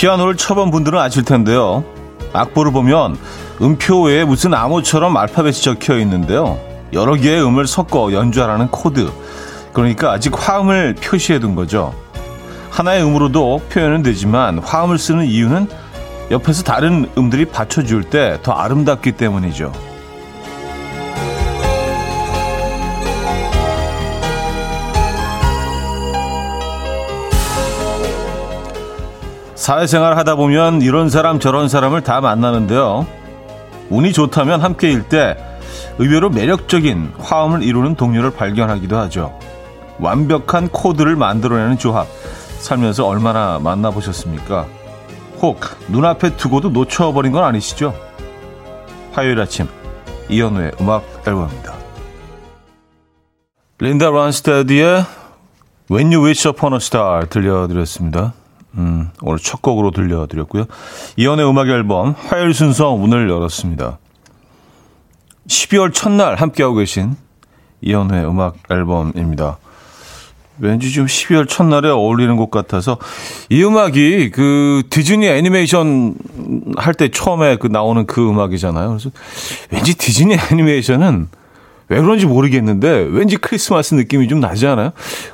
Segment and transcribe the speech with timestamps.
[0.00, 1.84] 피아노를 쳐본 분들은 아실 텐데요.
[2.32, 3.18] 악보를 보면
[3.60, 6.58] 음표 위에 무슨 암호처럼 알파벳이 적혀 있는데요.
[6.94, 9.10] 여러 개의 음을 섞어 연주하라는 코드.
[9.74, 11.94] 그러니까 아직 화음을 표시해 둔 거죠.
[12.70, 15.68] 하나의 음으로도 표현은 되지만 화음을 쓰는 이유는
[16.30, 19.70] 옆에서 다른 음들이 받쳐줄 때 더 아름답기 때문이죠.
[29.70, 33.06] 사회생활 하다 보면 이런 사람 저런 사람을 다 만나는데요.
[33.88, 35.36] 운이 좋다면 함께일 때
[35.98, 39.38] 의외로 매력적인 화음을 이루는 동료를 발견하기도 하죠.
[40.00, 42.08] 완벽한 코드를 만들어내는 조합.
[42.58, 44.66] 살면서 얼마나 만나보셨습니까?
[45.40, 47.94] 혹 눈앞에 두고도 놓쳐버린 건 아니시죠?
[49.12, 49.68] 화요일 아침
[50.28, 51.74] 이현우의 음악 앨범입니다.
[53.78, 55.04] 린다 란스테드의
[55.88, 58.32] When You Wish Upon a Star 들려드렸습니다.
[58.74, 60.66] 음, 오늘 첫 곡으로 들려드렸고요.
[61.16, 63.98] 이연의 음악 앨범 화요일 순서 문을 열었습니다.
[65.48, 67.16] 12월 첫날 함께하고 계신
[67.82, 69.58] 이연의 음악 앨범입니다.
[70.62, 72.98] 왠지 좀 12월 첫날에 어울리는 곡 같아서
[73.48, 76.14] 이 음악이 그 디즈니 애니메이션
[76.76, 78.88] 할 때 처음에 그 나오는 그 음악이잖아요.
[78.90, 79.10] 그래서
[79.70, 81.28] 왠지 디즈니 애니메이션은
[81.88, 84.90] 왜 그런지 모르겠는데 왠지 크리스마스 느낌이 좀 나지 않아요?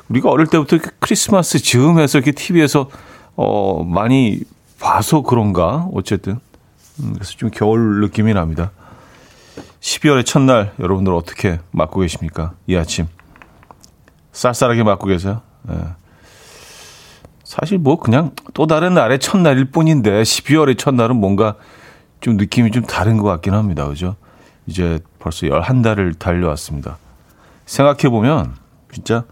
[0.07, 2.89] 우리가 어릴 때부터 크리스마스 즈음해서 이렇게 TV에서
[3.37, 4.41] 어 많이
[4.79, 6.39] 봐서 그런가 어쨌든
[6.99, 8.71] 음, 그래서 좀 겨울 느낌이 납니다.
[9.79, 12.53] 12월의 첫날 여러분들 어떻게 맞고 계십니까?
[12.67, 13.07] 이 아침
[14.33, 15.41] 쌀쌀하게 맞고 계세요.
[15.69, 15.75] 예.
[17.43, 21.55] 사실 뭐 그냥 또 다른 날의 첫날일 뿐인데 12월의 첫날은 뭔가
[22.19, 23.87] 좀 느낌이 좀 다른 것 같긴 합니다.
[23.87, 24.15] 그죠?
[24.65, 26.97] 이제 벌써 11달을 달려왔습니다.
[27.65, 28.55] 생각해보면
[28.91, 29.23] 진짜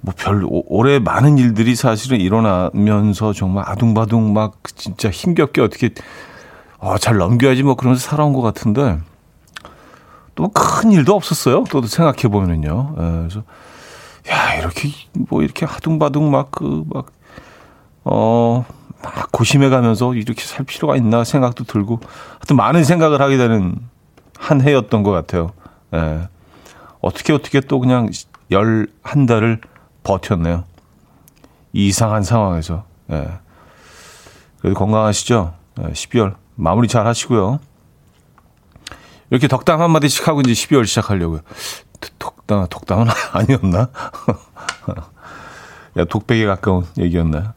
[0.00, 5.90] 뭐 별 올해 많은 일들이 사실은 일어나면서 정말 아둥바둥 막 진짜 힘겹게 어떻게
[6.78, 8.98] 어, 잘 넘겨야지 뭐 그러면서 살아온 것 같은데
[10.34, 11.64] 또 큰 일도 없었어요.
[11.70, 12.94] 또 생각해 보면은요.
[12.98, 13.42] 예, 그래서
[14.30, 14.88] 야 이렇게
[15.28, 17.06] 뭐 이렇게 하둥바둥 막 그 막
[18.04, 18.64] 어.
[19.00, 22.00] 막 고심해 가면서 이렇게 살 필요가 있나 생각도 들고
[22.32, 23.76] 하여튼 많은 생각을 하게 되는
[24.36, 25.52] 한 해였던 것 같아요.
[25.94, 26.28] 예.
[27.00, 28.10] 어떻게 어떻게 또 그냥
[28.50, 29.60] 열 한 달을
[30.08, 30.64] 버텼네요.
[31.72, 32.84] 이상한 상황에서.
[33.10, 33.28] 예.
[34.60, 35.54] 그래도 건강하시죠?
[35.80, 37.60] 예, 12월 마무리 잘 하시고요.
[39.30, 41.40] 이렇게 덕담 한마디씩 하고 이제 12월 시작하려고요.
[42.18, 43.88] 덕담, 덕담은 아니었나?
[45.98, 47.54] 야, 독백에 가까운 얘기였나?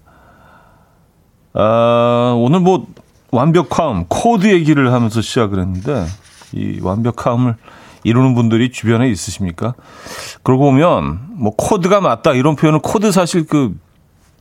[1.54, 2.88] 아, 오늘 뭐,
[3.32, 6.06] 완벽함, 코드 얘기를 하면서 시작을 했는데,
[6.54, 7.56] 이 완벽함을
[8.04, 9.76] 이루는 분들이 주변에 있으십니까?
[10.44, 13.76] 그러고 보면, 뭐, 코드가 맞다, 이런 표현은 코드 사실 그,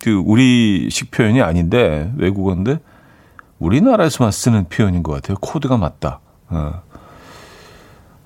[0.00, 2.78] 그, 우리식 표현이 아닌데, 외국어인데,
[3.59, 5.37] 우리나라에서만 쓰는 표현인 것 같아요.
[5.41, 6.21] 코드가 맞다.
[6.48, 6.82] 어.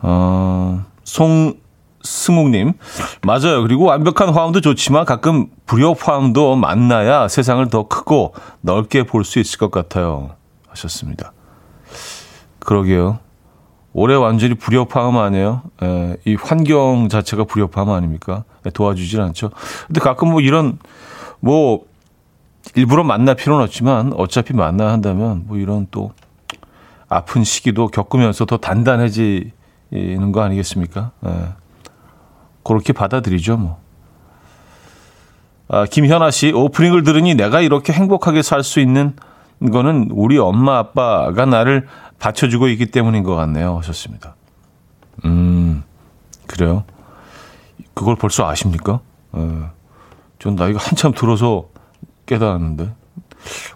[0.07, 2.75] 어, 송승욱님.
[3.23, 3.63] 맞아요.
[3.63, 9.59] 그리고 완벽한 화음도 좋지만 가끔 불협 화음도 만나야 세상을 더 크고 넓게 볼 수 있을
[9.59, 10.37] 것 같아요.
[10.69, 11.33] 하셨습니다.
[12.61, 13.19] 그러게요.
[13.95, 15.63] 올해 완전히 불협화음 아니에요?
[15.83, 18.45] 에, 이 환경 자체가 불협화음 아닙니까?
[18.67, 19.51] 에, 도와주질 않죠.
[19.87, 20.79] 근데 가끔 뭐 이런,
[21.41, 21.87] 뭐,
[22.75, 26.13] 일부러 만날 필요는 없지만 어차피 만나야 한다면 뭐 이런 또
[27.09, 29.53] 아픈 시기도 겪으면서 더 단단해지
[29.93, 31.13] 있는 거 아니겠습니까?
[31.27, 31.31] 예.
[32.65, 33.79] 그렇게 받아들이죠, 뭐.
[35.69, 39.15] 아, 김현아 씨, 오프닝을 들으니 내가 이렇게 행복하게 살 수 있는
[39.61, 41.87] 거는 우리 엄마 아빠가 나를
[42.19, 43.77] 받쳐주고 있기 때문인 것 같네요.
[43.79, 44.35] 하셨습니다.
[45.25, 45.85] 음,
[46.47, 46.85] 그래요?
[47.95, 49.01] 그걸 벌써 아십니까?
[49.37, 49.61] 예.
[50.39, 51.69] 전 나이가 한참 들어서
[52.27, 52.95] 깨달았는데,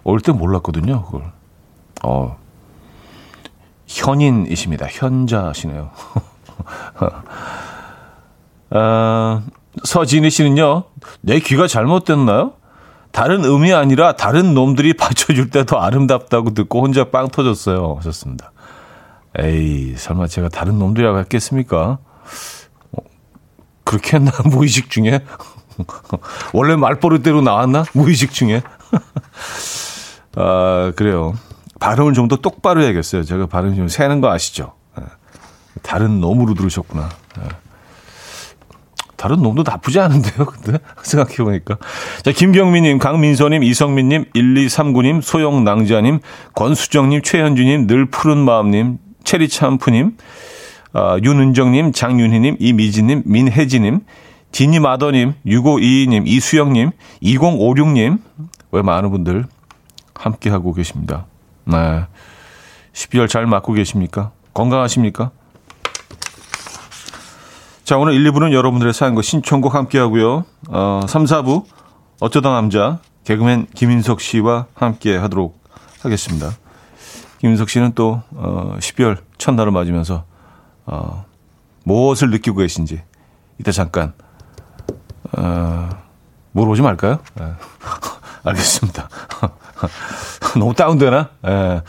[0.03, 1.31] 어릴 때 몰랐거든요, 그걸.
[2.03, 2.37] 어,
[3.87, 4.87] 현인이십니다.
[4.89, 5.91] 현자시네요.
[8.71, 9.41] 아,
[9.83, 10.83] 서진희 씨는요,
[11.21, 12.53] 내 귀가 잘못됐나요?
[13.11, 17.95] 다른 음이 아니라 다른 놈들이 받쳐줄 때 더 아름답다고 듣고 혼자 빵 터졌어요.
[17.97, 18.51] 하셨습니다.
[19.37, 21.99] 에이, 설마 제가 다른 놈들이라고 했겠습니까?
[22.91, 23.01] 어,
[23.83, 24.31] 그렇게 했나?
[24.45, 25.23] 무의식 중에?
[26.53, 27.83] 원래 말버릇대로 나왔나?
[27.93, 28.61] 무의식 중에?
[30.35, 31.33] 아, 그래요.
[31.79, 33.23] 발음을 좀 더 똑바로 해야겠어요.
[33.23, 34.73] 제가 발음 좀 새는 거 아시죠?
[34.97, 35.03] 네.
[35.81, 37.09] 다른 놈으로 들으셨구나.
[39.19, 39.21] 네.
[39.21, 40.79] 다른 놈도 나쁘지 않은데요, 근데?
[41.03, 41.77] 생각해보니까.
[42.23, 46.19] 자, 김경민님, 강민서님, 이성민님, 1239님, 소영낭자님,
[46.55, 50.17] 권수정님, 최현주님, 늘 푸른 마음님, 체리참프님,
[50.93, 53.99] 아, 윤은정님, 장윤희님, 이미진님, 민혜진님,
[54.51, 58.19] 디니마더님, 6522님, 이수영님, 2056님,
[58.71, 59.45] 왜 많은 분들
[60.15, 61.25] 함께하고 계십니다.
[61.65, 62.05] 네.
[62.93, 64.31] 12월 잘 맞고 계십니까?
[64.53, 65.31] 건강하십니까?
[67.89, 70.45] 자, 오늘 1, 2부는 여러분들의 사연과 신청곡 함께 하고요.
[70.67, 71.63] 어, 3, 4부
[72.19, 75.59] 어쩌다 남자 개그맨 김인석 씨와 함께 하도록
[76.03, 76.51] 하겠습니다.
[77.39, 80.23] 김인석 씨는 또 어, 12월 첫날을 맞으면서
[80.85, 81.25] 어,
[81.83, 83.01] 무엇을 느끼고 계신지
[83.57, 84.13] 이따 잠깐
[85.35, 85.89] 어,
[86.51, 87.17] 물어보지 말까요?
[88.43, 88.49] 네.
[88.49, 89.09] 알겠습니다.
[90.59, 91.29] 너무 다운되나?
[91.47, 91.81] 예.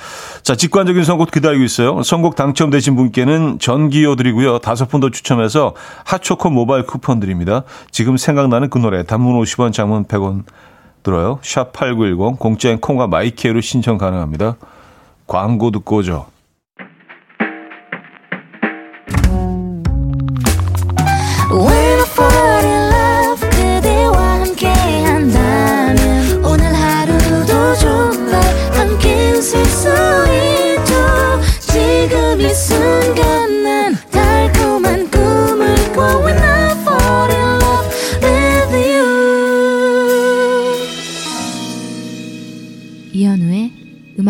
[0.42, 2.02] 자, 직관적인 선곡 기다리고 있어요.
[2.02, 4.58] 선곡 당첨되신 분께는 전기요 드리고요.
[4.58, 5.74] 다섯 분 더 추첨해서
[6.04, 7.62] 핫초코 모바일 쿠폰 드립니다.
[7.90, 10.44] 지금 생각나는 그 노래 단문 50원, 장문 100원
[11.02, 11.38] 들어요.
[11.42, 14.56] 샵8910 공짜인 콩과 마이케로 신청 가능합니다.
[15.26, 16.26] 광고 듣고 오죠.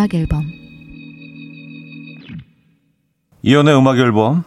[0.01, 0.51] 음악 앨범.
[3.43, 4.45] 이현우의 음악 앨범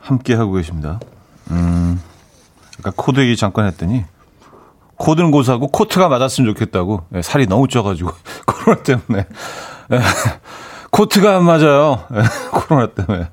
[0.00, 0.98] 함께 하고 계십니다.
[1.50, 2.00] 음,
[2.78, 4.04] 아까 코드 얘기 잠깐 했더니
[4.96, 7.04] 코드는 고사하고 코트가 맞았으면 좋겠다고.
[7.10, 8.10] 네, 살이 너무 쪄가지고
[8.46, 9.26] 코로나 때문에.
[9.88, 9.98] 네,
[10.90, 12.04] 코트가 안 맞아요.
[12.10, 13.28] 네, 코로나 때문에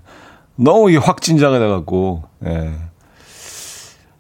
[0.56, 2.74] 너무 이게 확진자가 돼갖고 예.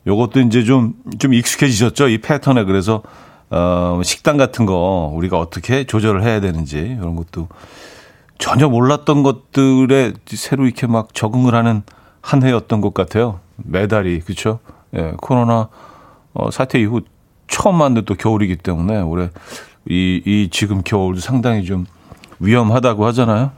[0.07, 3.01] 요것도 이제 좀 좀 익숙해지셨죠 이 패턴에 그래서
[3.49, 7.47] 어, 식단 같은 거 우리가 어떻게 조절을 해야 되는지 이런 것도
[8.37, 11.83] 전혀 몰랐던 것들에 새로 이렇게 막 적응을 하는
[12.21, 13.39] 한 해였던 것 같아요.
[13.57, 14.59] 매달이 그렇죠?
[14.95, 15.69] 예, 코로나
[16.33, 17.01] 어, 사태 이후
[17.47, 19.29] 처음 맞는 또 겨울이기 때문에 올해
[19.87, 21.85] 이, 이 지금 겨울도 상당히 좀
[22.39, 23.51] 위험하다고 하잖아요.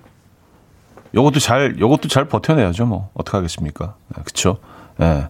[1.15, 2.85] 요것도 잘, 요것도 잘 버텨내야죠.
[2.85, 3.95] 뭐, 어떡하겠습니까?
[4.15, 4.57] 네, 그쵸?
[5.01, 5.29] 예.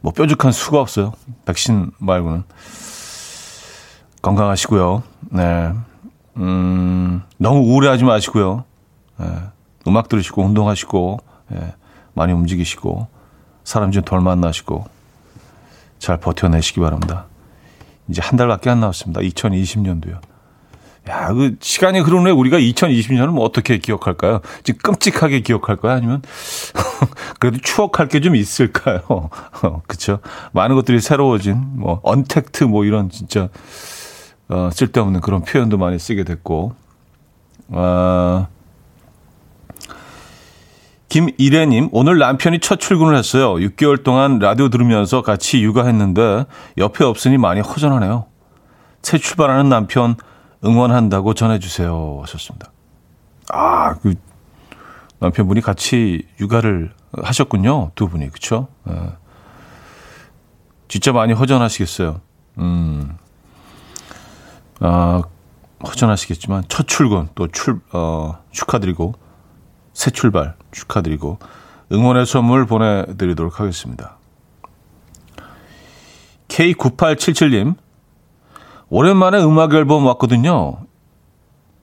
[0.00, 1.12] 뭐, 뾰족한 수가 없어요.
[1.44, 2.44] 백신 말고는.
[4.20, 5.02] 건강하시고요.
[5.30, 5.72] 네.
[6.36, 8.64] 음, 너무 우울해하지 마시고요.
[9.18, 9.26] 네.
[9.86, 11.18] 음악 들으시고 운동하시고
[11.48, 11.74] 네.
[12.14, 13.08] 많이 움직이시고
[13.64, 14.84] 사람 좀 덜 만나시고
[15.98, 17.26] 잘 버텨내시기 바랍니다.
[18.08, 19.20] 이제 한 달밖에 안 남았습니다.
[19.20, 20.18] 2020년도요.
[21.08, 24.40] 야, 그 시간이 흐르는 우리가 2020년을 뭐 어떻게 기억할까요?
[24.62, 25.92] 지금 끔찍하게 기억할까요?
[25.94, 26.22] 아니면
[27.40, 29.00] 그래도 추억할 게 좀 있을까요?
[29.88, 30.20] 그렇죠?
[30.52, 33.48] 많은 것들이 새로워진 뭐 언택트 뭐 이런 진짜
[34.48, 36.74] 어, 쓸데없는 그런 표현도 많이 쓰게 됐고,
[37.68, 38.46] 어,
[41.08, 43.54] 김이래님, 오늘 남편이 첫 출근을 했어요.
[43.54, 46.44] 6개월 동안 라디오 들으면서 같이 육아했는데
[46.78, 48.26] 옆에 없으니 많이 허전하네요.
[49.02, 50.16] 새 출발하는 남편
[50.64, 52.20] 응원한다고 전해주세요.
[52.22, 52.70] 하셨습니다.
[53.50, 54.14] 아, 그
[55.18, 57.92] 남편분이 같이 육아를 하셨군요.
[57.94, 58.68] 두 분이, 그쵸?
[58.88, 59.12] 예.
[60.88, 62.20] 진짜 많이 허전하시겠어요.
[62.58, 63.16] 음.
[64.80, 65.22] 어,
[65.86, 69.14] 허전하시겠지만 첫 출근 또 출, 어, 축하드리고
[69.92, 71.38] 새 출발 축하드리고
[71.92, 74.18] 응원의 선물 보내드리도록 하겠습니다.
[76.48, 77.76] K9877님,
[78.96, 80.76] 오랜만에 음악 앨범 왔거든요.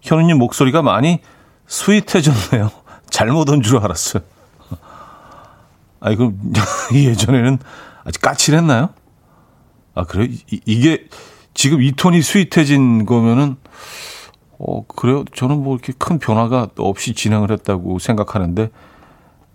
[0.01, 1.21] 현우님 목소리가 많이
[1.65, 2.69] 스윗해졌네요.
[3.09, 4.21] 잘못 온 줄 알았어요.
[6.01, 6.37] 아니, 그럼
[6.93, 7.57] 예전에는
[8.03, 8.89] 아직 까칠했나요?
[9.95, 10.27] 아, 그래요?
[10.51, 11.07] 이, 이게
[11.55, 13.55] 지금 이 톤이 스윗해진 거면은
[14.59, 15.25] 어 그래요?
[15.33, 18.69] 저는 뭐 이렇게 큰 변화가 없이 진행을 했다고 생각하는데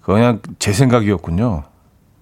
[0.03, 1.63] 그냥 제 생각이었군요.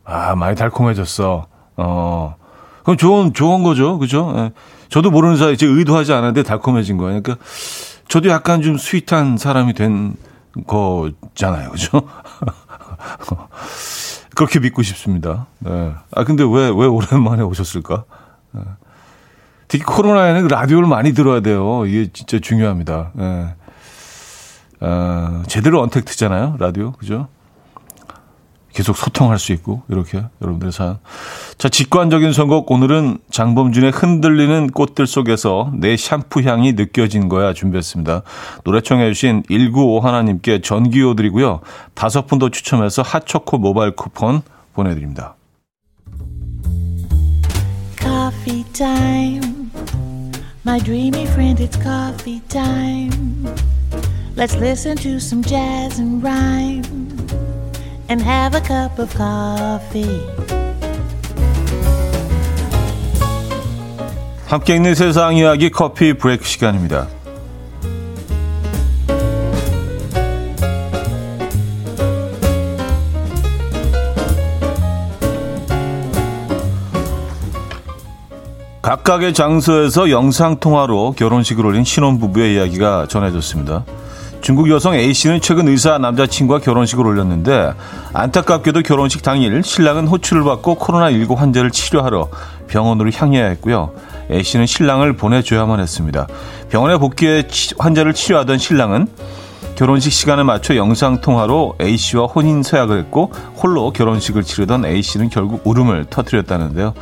[0.04, 1.46] 아 많이 달콤해졌어.
[1.78, 2.36] 어
[2.82, 4.32] 그럼 좋은 좋은 거죠, 그죠?
[4.36, 4.52] 예.
[4.88, 7.22] 저도 모르는 사이 제 의도하지 않았는데 달콤해진 거예요.
[7.22, 7.44] 그러니까
[8.08, 10.14] 저도 약간 좀 스윗한 사람이 된
[10.66, 12.02] 거잖아요, 그죠?
[14.34, 15.46] 그렇게 믿고 싶습니다.
[15.60, 15.92] 네.
[16.14, 18.04] 아 근데 왜 왜 오랜만에 오셨을까?
[18.52, 18.62] 네.
[19.68, 21.86] 특히 코로나에는 라디오를 많이 들어야 돼요.
[21.86, 23.12] 이게 진짜 중요합니다.
[23.18, 23.54] 예.
[24.80, 26.56] 어, 제대로 언택트잖아요.
[26.58, 26.92] 라디오.
[26.92, 27.28] 그죠?
[28.72, 30.98] 계속 소통할 수 있고, 이렇게, 여러분들의 사연.
[31.58, 32.70] 자, 직관적인 선곡.
[32.70, 38.22] 오늘은 장범준의 흔들리는 꽃들 속에서 내 샴푸 향이 느껴진 거야 준비했습니다.
[38.64, 41.60] 노래 청해 주신 195 하나님께 전기요 드리고요.
[41.94, 44.42] 다섯 분 더 추첨해서 핫초코 모바일 쿠폰
[44.74, 45.36] 보내 드립니다.
[48.00, 49.70] Coffee time.
[50.66, 53.46] My dreamy friend, it's coffee time.
[54.34, 57.11] Let's listen to some jazz and rhyme
[58.08, 60.20] and have a cup of coffee.
[64.46, 67.08] 함께 있는 세상 이야기 커피 브레이크 시간입니다.
[78.82, 83.84] 각각의 장소에서 영상통화로 결혼식을 올린 신혼부부의 이야기가 전해졌습니다.
[84.42, 87.72] 중국 여성 A씨는 최근 의사 남자친구와 결혼식을 올렸는데
[88.12, 92.28] 안타깝게도 결혼식 당일 신랑은 호출을 받고 코로나19 환자를 치료하러
[92.66, 93.92] 병원으로 향해야 했고요.
[94.32, 96.26] A씨는 신랑을 보내줘야만 했습니다.
[96.70, 97.44] 병원에 복귀해
[97.78, 99.06] 환자를 치료하던 신랑은
[99.76, 106.94] 결혼식 시간에 맞춰 영상통화로 A씨와 혼인 서약을 했고 홀로 결혼식을 치르던 A씨는 결국 울음을 터뜨렸다는데요.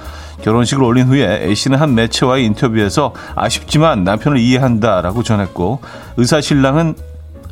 [0.42, 5.80] 결혼식을 올린 후에 A씨는 한 매체와의 인터뷰에서 아쉽지만 남편을 이해한다라고 전했고
[6.18, 6.94] 의사 신랑은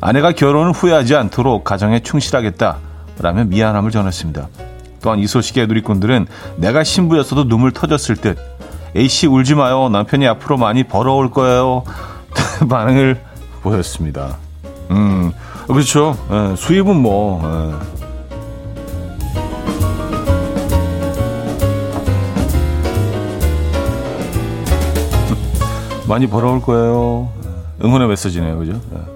[0.01, 4.47] 아내가 결혼을 후회하지 않도록 가정에 충실하겠다라며 미안함을 전했습니다.
[5.01, 6.27] 또한 이 소식에 누리꾼들은
[6.57, 8.37] 내가 신부였어도 눈물 터졌을 듯
[8.95, 11.83] A씨 울지 마요 남편이 앞으로 많이 벌어올 거예요
[12.69, 13.21] 반응을
[13.61, 14.37] 보였습니다.
[14.91, 15.31] 음
[15.67, 17.99] 그렇죠 예, 수입은 뭐 예.
[26.07, 27.29] 많이 벌어올 거예요.
[27.83, 28.57] 응원의 메시지네요.
[28.57, 28.81] 그죠?
[28.95, 29.08] 예.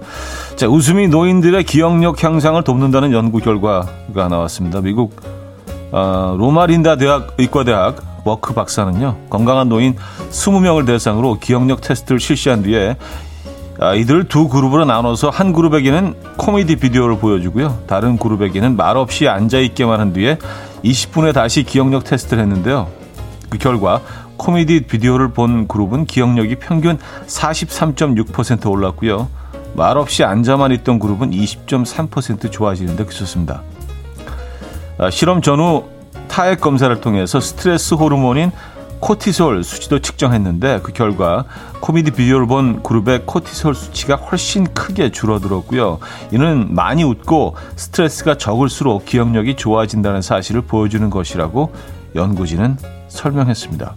[0.64, 4.80] 자, 웃음이 노인들의 기억력 향상을 돕는다는 연구 결과가 나왔습니다.
[4.80, 5.14] 미국
[5.92, 9.26] 어, 로마린다 대학 의과대학 워크 박사는요.
[9.28, 9.94] 건강한 노인
[10.30, 12.96] 20명을 대상으로 기억력 테스트를 실시한 뒤에
[13.78, 17.80] 아, 이들 두 그룹으로 나눠서 한 그룹에게는 코미디 비디오를 보여주고요.
[17.86, 20.38] 다른 그룹에게는 말없이 앉아있게만 한 뒤에
[20.82, 22.88] 20분에 다시 기억력 테스트를 했는데요.
[23.50, 24.00] 그 결과
[24.38, 29.43] 코미디 비디오를 본 그룹은 기억력이 평균 43.6% 올랐고요.
[29.74, 33.62] 말없이 앉아만 있던 그룹은 20.3% 좋아지는 데 그쳤습니다.
[34.98, 35.84] 아, 실험 전후
[36.28, 38.52] 타액 검사를 통해서 스트레스 호르몬인
[39.00, 41.44] 코티솔 수치도 측정했는데 그 결과
[41.80, 45.98] 코미디 비디오를 본 그룹의 코티솔 수치가 훨씬 크게 줄어들었고요.
[46.30, 51.74] 이는 많이 웃고 스트레스가 적을수록 기억력이 좋아진다는 사실을 보여주는 것이라고
[52.14, 52.78] 연구진은
[53.08, 53.94] 설명했습니다.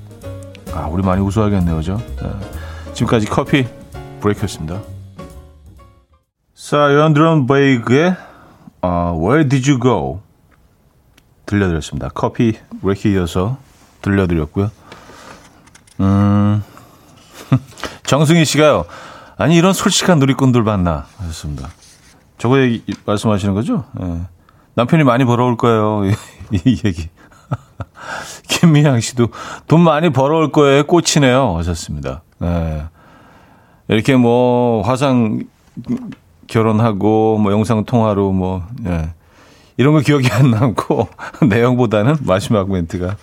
[0.74, 2.01] 아, 우리 많이 웃어야겠네요, 그죠?
[2.22, 2.29] 네.
[2.93, 3.65] 지금까지 커피
[4.19, 4.97] 브레이크였습니다.
[6.67, 8.13] 자, 연드론 베이그의
[8.81, 10.19] 어, Where Did You Go?
[11.45, 12.09] 들려드렸습니다.
[12.09, 13.57] 커피 브레이크 이어서
[14.01, 14.69] 들려드렸고요.
[16.01, 16.62] 음,
[18.03, 18.83] 정승희 씨가요.
[19.38, 21.05] 아니, 이런 솔직한 누리꾼들 봤나?
[21.19, 21.69] 하셨습니다.
[22.38, 23.86] 저거 얘기, 말씀하시는 거죠?
[23.93, 24.24] 네.
[24.74, 26.01] 남편이 많이 벌어올 거예요.
[26.51, 27.07] 이 얘기.
[28.50, 29.29] 김미향 씨도
[29.67, 31.55] 돈 많이 벌어올 거에 꽂히네요.
[31.59, 32.24] 하셨습니다.
[32.39, 32.83] 네.
[33.88, 35.45] 이렇게 뭐 화상
[36.48, 39.10] 결혼하고 뭐 영상 통화로 뭐 예.
[39.77, 41.08] 이런 거 기억이 안 남고
[41.48, 43.18] 내용보다는 마지막 멘트가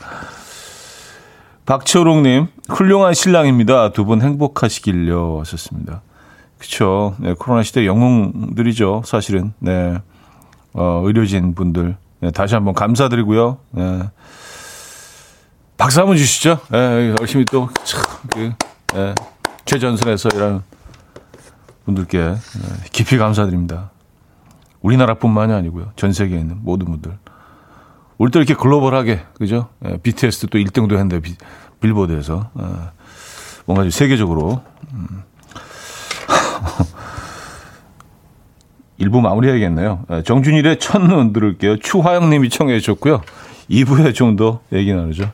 [1.66, 3.93] 박초롱님 훌륭한 신랑입니다.
[3.93, 6.02] 두 분 행복하시길요 하셨습니다.
[6.59, 7.14] 그렇죠.
[7.19, 9.02] 네, 코로나 시대 영웅들이죠.
[9.04, 9.99] 사실은 네.
[10.73, 13.59] 어, 의료진 분들 네, 다시 한번 감사드리고요.
[13.73, 14.02] 네.
[15.76, 16.59] 박수 한번 주시죠.
[16.73, 18.00] 예, 열심히 또, 참,
[18.33, 18.52] 그,
[18.95, 19.14] 예,
[19.64, 20.62] 최전선에서 일하는
[21.85, 22.37] 분들께 예,
[22.93, 23.91] 깊이 감사드립니다.
[24.81, 25.93] 우리나라뿐만이 아니고요.
[25.97, 27.17] 전 세계에 있는 모든 분들.
[28.19, 29.69] 우리 또 이렇게 글로벌하게, 그죠?
[29.85, 31.35] 예, BTS도 또 1등도 했는데, 비,
[31.81, 32.50] 빌보드에서.
[32.59, 32.64] 예,
[33.67, 34.62] 뭔가 좀 세계적으로.
[34.93, 35.23] 음.
[38.99, 40.05] 일부 마무리해야겠네요.
[40.11, 41.79] 예, 정준일의 첫눈 들을게요.
[41.79, 43.23] 추화영 님이 청해 주셨고요.
[43.71, 45.31] 2부에 좀 더 얘기 나누죠.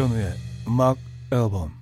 [0.00, 0.34] 이현우의
[0.66, 0.96] 음악
[1.30, 1.72] 앨범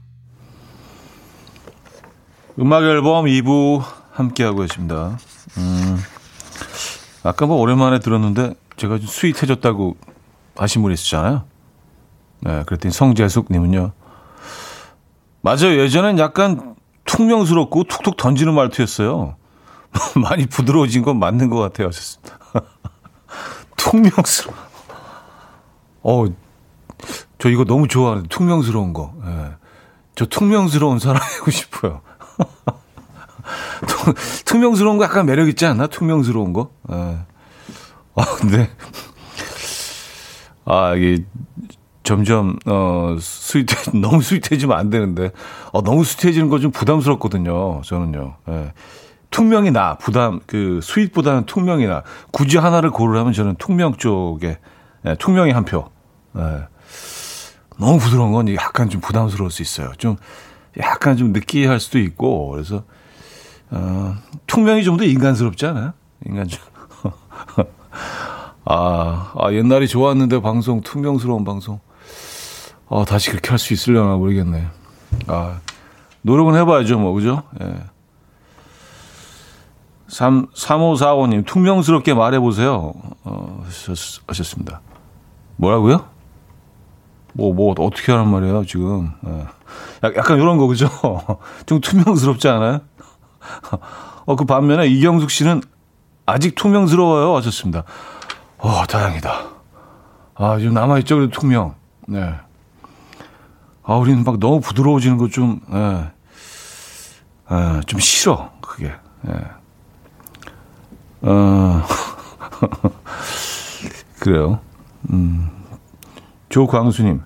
[2.58, 5.16] 음악 앨범 2부 함께하고 계십니다.
[5.56, 5.96] 음,
[7.22, 9.96] 아까 뭐 오랜만에 들었는데 제가 좀 스윗해졌다고
[10.56, 11.44] 하신 분이 있었잖아요.
[12.40, 13.92] 네, 그랬더니 성재숙님은요.
[15.40, 15.78] 맞아요.
[15.78, 19.36] 예전엔 약간 퉁명스럽고 툭툭 던지는 말투였어요.
[20.20, 21.90] 많이 부드러워진 건 맞는 것 같아요.
[23.78, 24.56] 퉁명스러워.
[26.02, 26.26] 어,
[27.38, 29.14] 저 이거 너무 좋아하는데, 퉁명스러운 거.
[29.24, 29.50] 네.
[30.14, 32.00] 저 퉁명스러운 사람이고 싶어요.
[34.44, 35.86] 투명스러운 거 약간 매력 있지 않나?
[35.86, 36.70] 투명스러운 거.
[36.88, 37.24] 아,
[38.16, 38.70] 아 근데
[40.64, 41.24] 아 이게
[42.02, 45.30] 점점 어 스윗해 너무 스윗해지면 안 되는데
[45.72, 47.82] 어 너무 스윗해지는 거 좀 부담스럽거든요.
[47.84, 48.36] 저는요.
[48.48, 48.72] 예.
[49.30, 52.02] 퉁명이 나 부담 그 스윗보다는 퉁명이 나
[52.32, 54.58] 굳이 하나를 고르라면 저는 퉁명 쪽에
[55.06, 55.88] 예, 퉁명이 한 표.
[56.36, 56.66] 예.
[57.78, 59.92] 너무 부드러운 건 약간 좀 부담스러울 수 있어요.
[59.98, 60.16] 좀
[60.78, 62.84] 약간 좀 느끼할 수도 있고 그래서
[63.70, 64.14] 어,
[64.46, 65.92] 투명이 좀 더 인간스럽지 않아요?
[66.26, 66.60] 인간적.
[68.64, 71.80] 아, 아, 옛날에 좋았는데 방송 투명스러운 방송.
[72.90, 74.66] 아, 다시 그렇게 할 수 있으려나 모르겠네.
[75.26, 75.60] 아,
[76.22, 77.42] 노력은 해봐야죠, 뭐, 그죠?
[77.62, 77.74] 예.
[80.08, 82.92] 3, 3545님, 투명스럽게 말해보세요.
[83.24, 83.64] 어,
[84.26, 84.80] 하셨습니다.
[85.56, 86.06] 뭐라고요?
[87.38, 89.12] 뭐, 뭐, 어떻게 하란 말이에요, 지금.
[89.24, 89.46] 예.
[90.02, 90.88] 약간 이런 거, 그죠?
[91.66, 92.80] 좀 투명스럽지 않아요?
[94.26, 95.62] 어, 그 반면에 이경숙 씨는
[96.26, 97.36] 아직 투명스러워요.
[97.36, 97.84] 하셨습니다.
[98.58, 99.50] 어, 다행이다.
[100.34, 101.76] 아, 지금 남아있죠, 그래도 투명.
[102.08, 102.34] 네.
[103.84, 106.10] 아, 우리는 막 너무 부드러워지는 거 좀, 예.
[107.52, 108.92] 예, 좀 싫어, 그게.
[109.28, 109.32] 예.
[111.22, 111.82] 어,
[114.18, 114.58] 그래요.
[115.10, 115.58] 음.
[116.48, 117.22] 조광수님,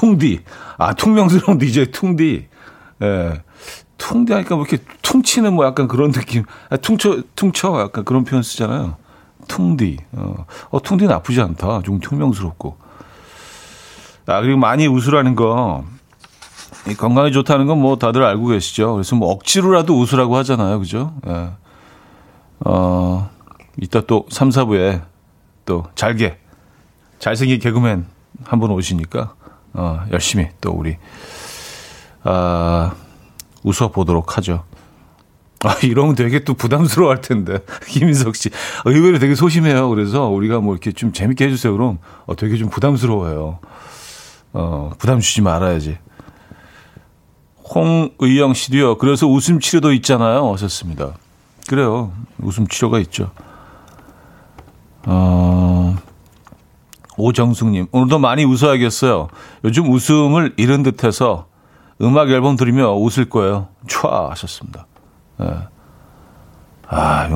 [0.00, 0.40] 퉁디.
[0.76, 2.48] 아, 퉁명스러운 DJ 퉁디.
[3.02, 3.42] 예.
[3.96, 6.44] 퉁디 하니까 뭐 이렇게 퉁치는 뭐 약간 그런 느낌.
[6.68, 7.80] 아, 퉁쳐, 퉁쳐.
[7.80, 8.96] 약간 그런 표현 쓰잖아요.
[9.48, 9.98] 퉁디.
[10.12, 11.80] 어, 어 퉁디 나쁘지 않다.
[11.82, 12.76] 좀 퉁명스럽고.
[14.26, 15.84] 아, 그리고 많이 웃으라는 거.
[16.88, 18.92] 이 건강에 좋다는 건 뭐 다들 알고 계시죠.
[18.92, 20.78] 그래서 뭐 억지로라도 웃으라고 하잖아요.
[20.78, 21.14] 그죠?
[21.26, 21.50] 예.
[22.60, 23.30] 어,
[23.80, 25.02] 이따 또 3, 4부에
[25.64, 26.38] 또 잘게,
[27.18, 28.06] 잘생긴 개그맨
[28.44, 29.34] 한 분 오시니까,
[29.76, 30.96] 어, 열심히 또 우리,
[32.24, 32.94] 아,
[33.62, 34.64] 웃어 보도록 하죠.
[35.64, 37.58] 아, 이러면 되게 또 부담스러워 할 텐데.
[37.88, 38.48] 김인석 씨.
[38.84, 39.88] 어, 의외로 되게 소심해요.
[39.88, 41.72] 그래서 우리가 뭐 이렇게 좀 재밌게 해주세요.
[41.72, 43.58] 그럼 어, 되게 좀 부담스러워요.
[44.52, 45.98] 어, 부담 주지 말아야지.
[47.74, 48.98] 홍의영 씨도요.
[48.98, 50.52] 그래서 웃음 치료도 있잖아요.
[50.52, 51.14] 하셨습니다.
[51.68, 52.12] 그래요.
[52.38, 53.30] 웃음 치료가 있죠.
[55.04, 55.96] 어,
[57.16, 57.86] 오정숙님.
[57.92, 59.28] 오늘도 많이 웃어야겠어요.
[59.64, 61.46] 요즘 웃음을 잃은 듯해서
[62.00, 63.68] 음악 앨범 들으며 웃을 거예요.
[63.88, 64.86] 촤 하셨습니다.
[65.40, 65.68] 예.
[66.88, 67.28] 아,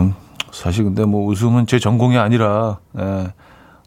[0.53, 3.33] 사실 근데 뭐 웃음은 제 전공이 아니라 예.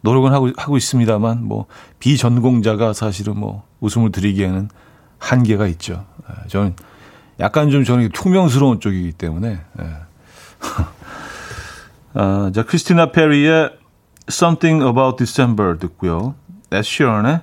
[0.01, 1.65] 노력은 하고 하고 있습니다만 뭐
[1.99, 4.69] 비전공자가 사실은 뭐 웃음을 드리기에는
[5.19, 6.05] 한계가 있죠.
[6.29, 6.47] 예.
[6.47, 6.75] 저는
[7.39, 9.59] 약간 좀 저는 투명스러운 쪽이기 때문에.
[9.79, 9.85] 예.
[12.15, 13.82] 아, 자 크리스티나 페리의
[14.29, 16.35] Something About December 듣고요.
[16.71, 17.41] 에시런의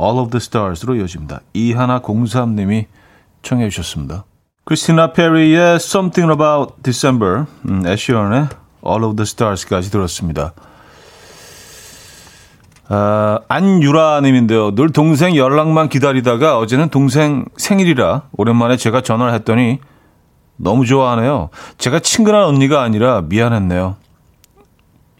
[0.00, 1.40] All of the Stars로 이어집니다.
[1.52, 2.86] 이하나 공삼님이
[3.42, 4.24] 청해 주셨습니다.
[4.64, 8.48] 크리스티나 페리의 Something About December, 음, 애쉬언의
[8.86, 10.52] All of the Stars까지 들었습니다.
[12.88, 14.74] 아, 안유라님인데요.
[14.74, 19.78] 늘 동생 연락만 기다리다가 어제는 동생 생일이라 오랜만에 제가 전화를 했더니
[20.56, 21.50] 너무 좋아하네요.
[21.78, 23.96] 제가 친근한 언니가 아니라 미안했네요.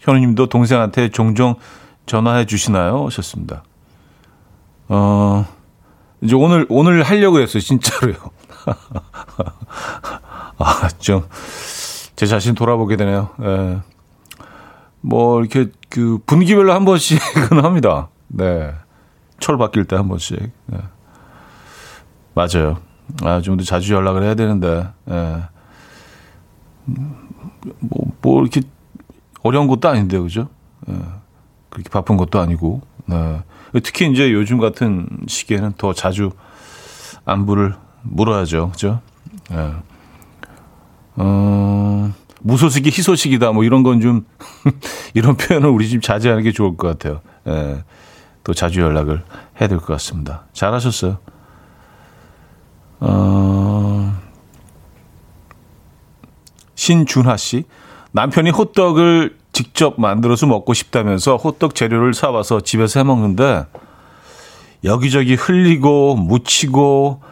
[0.00, 1.54] 현우님도 동생한테 종종
[2.06, 3.06] 전화해 주시나요?
[3.06, 3.62] 하셨습니다.
[4.88, 5.46] 어,
[6.22, 7.60] 이제 오늘, 오늘 하려고 했어요.
[7.60, 8.16] 진짜로요.
[10.58, 11.24] 아, 좀,
[12.16, 13.30] 제 자신 돌아보게 되네요.
[13.42, 13.78] 예.
[15.00, 18.08] 뭐, 이렇게, 그, 분기별로 한 번씩은 합니다.
[18.28, 18.74] 네.
[19.38, 20.38] 철 바뀔 때 한 번씩.
[20.66, 20.78] 네.
[22.34, 22.78] 맞아요.
[23.22, 25.42] 아, 좀 더 자주 연락을 해야 되는데, 예.
[26.84, 28.60] 뭐, 뭐, 이렇게
[29.42, 30.48] 어려운 것도 아닌데, 그죠?
[30.88, 30.94] 예.
[31.70, 33.42] 그렇게 바쁜 것도 아니고, 네.
[33.83, 36.31] 특히 이제 요즘 같은 시기에는 더 자주
[37.24, 38.70] 안부를 물어야죠.
[38.72, 39.00] 그죠?
[39.53, 39.72] 예.
[41.16, 43.53] 어, 무소식이 희소식이다.
[43.53, 44.26] 뭐 이런 건 좀,
[45.14, 47.20] 이런 표현을 우리 좀 자제하는 게 좋을 것 같아요.
[47.46, 47.85] 예.
[48.42, 49.22] 또 자주 연락을
[49.61, 50.46] 해야 될 것 같습니다.
[50.53, 51.18] 잘하셨어요.
[53.00, 54.18] 어,
[56.74, 57.64] 신준하 씨.
[58.12, 63.66] 남편이 호떡을 직접 만들어서 먹고 싶다면서 호떡 재료를 사와서 집에서 해 먹는데
[64.84, 67.22] 여기저기 흘리고 묻히고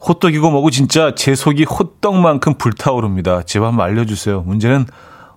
[0.00, 3.42] 호떡이고 뭐고 진짜 제 속이 호떡만큼 불타오릅니다.
[3.42, 4.42] 제발 한번 알려주세요.
[4.42, 4.86] 문제는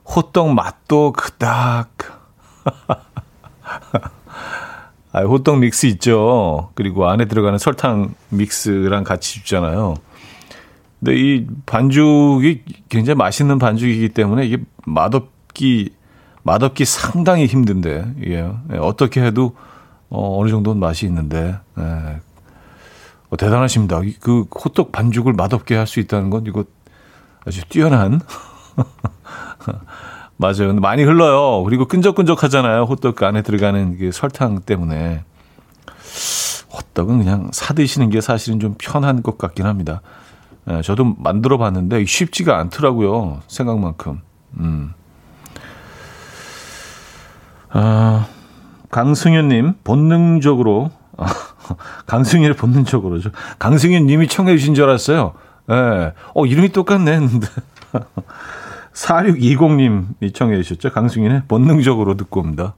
[0.05, 1.89] 호떡 맛도 그닥.
[5.11, 6.69] 아, 호떡 믹스 있죠.
[6.75, 9.95] 그리고 안에 들어가는 설탕 믹스랑 같이 줍잖아요.
[10.99, 15.91] 근데 이 반죽이 굉장히 맛있는 반죽이기 때문에 이게 맛없기
[16.43, 18.51] 맛없기 상당히 힘든데 예.
[18.79, 19.55] 어떻게 해도
[20.09, 22.19] 어, 어느 정도는 맛이 있는데 예.
[23.29, 24.01] 어, 대단하십니다.
[24.19, 26.65] 그 호떡 반죽을 맛없게 할 수 있다는 건 이거
[27.45, 28.19] 아주 뛰어난
[30.37, 30.67] 맞아요.
[30.67, 31.63] 근데 많이 흘러요.
[31.63, 32.83] 그리고 끈적끈적하잖아요.
[32.83, 35.23] 호떡 안에 들어가는 그 설탕 때문에
[36.71, 40.01] 호떡은 그냥 사 드시는 게 사실은 좀 편한 것 같긴 합니다.
[40.69, 43.41] 예, 저도 만들어 봤는데 쉽지가 않더라고요.
[43.47, 44.21] 생각만큼.
[44.59, 44.93] 음.
[47.71, 48.27] 아,
[48.91, 51.25] 강승현님, 본능적으로, 아,
[52.05, 53.31] 강승윤의 본능적으로죠.
[53.57, 55.33] 강승윤 님이 청해 주신 줄 알았어요.
[55.69, 55.73] 예.
[55.73, 56.13] 네.
[56.33, 57.47] 어, 이름이 똑같네 했는데.
[58.93, 60.91] 4620님이 청해 주셨죠.
[60.91, 62.75] 강승윤의 본능적으로 듣고 옵니다.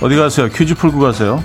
[0.00, 0.48] 어디 가세요?
[0.48, 1.42] 퀴즈 풀고 가세요.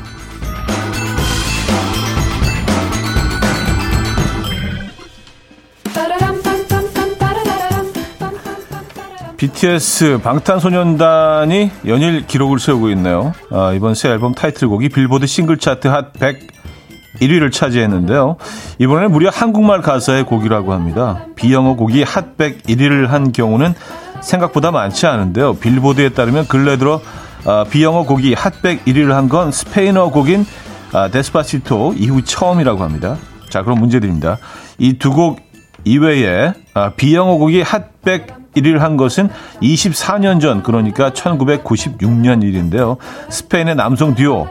[9.37, 13.33] BTS 방탄소년단이 연일 기록을 세우고 있네요.
[13.51, 18.37] 아, 이번 새 앨범 타이틀곡이 빌보드 싱글 차트 핫 101위를 차지했는데요.
[18.79, 21.25] 이번에는 무려 한국말 가사의 곡이라고 합니다.
[21.35, 23.75] 비영어 곡이 핫 101위를 한 경우는
[24.21, 25.55] 생각보다 많지 않은데요.
[25.57, 27.24] 빌보드에 따르면 근래 들어 아,
[27.69, 30.45] 비영어 곡이 핫백 1위를 한 건 스페인어 곡인
[30.93, 33.17] 아, 데스파시토 이후 처음이라고 합니다.
[33.49, 34.37] 자, 그럼 문제 드립니다.
[34.77, 35.39] 이 두 곡
[35.83, 39.29] 이외에 아, 비영어 곡이 핫백 1위를 한 것은
[39.61, 42.97] 24년 전, 그러니까 1996년 일인데요.
[43.29, 44.47] 스페인의 남성 듀오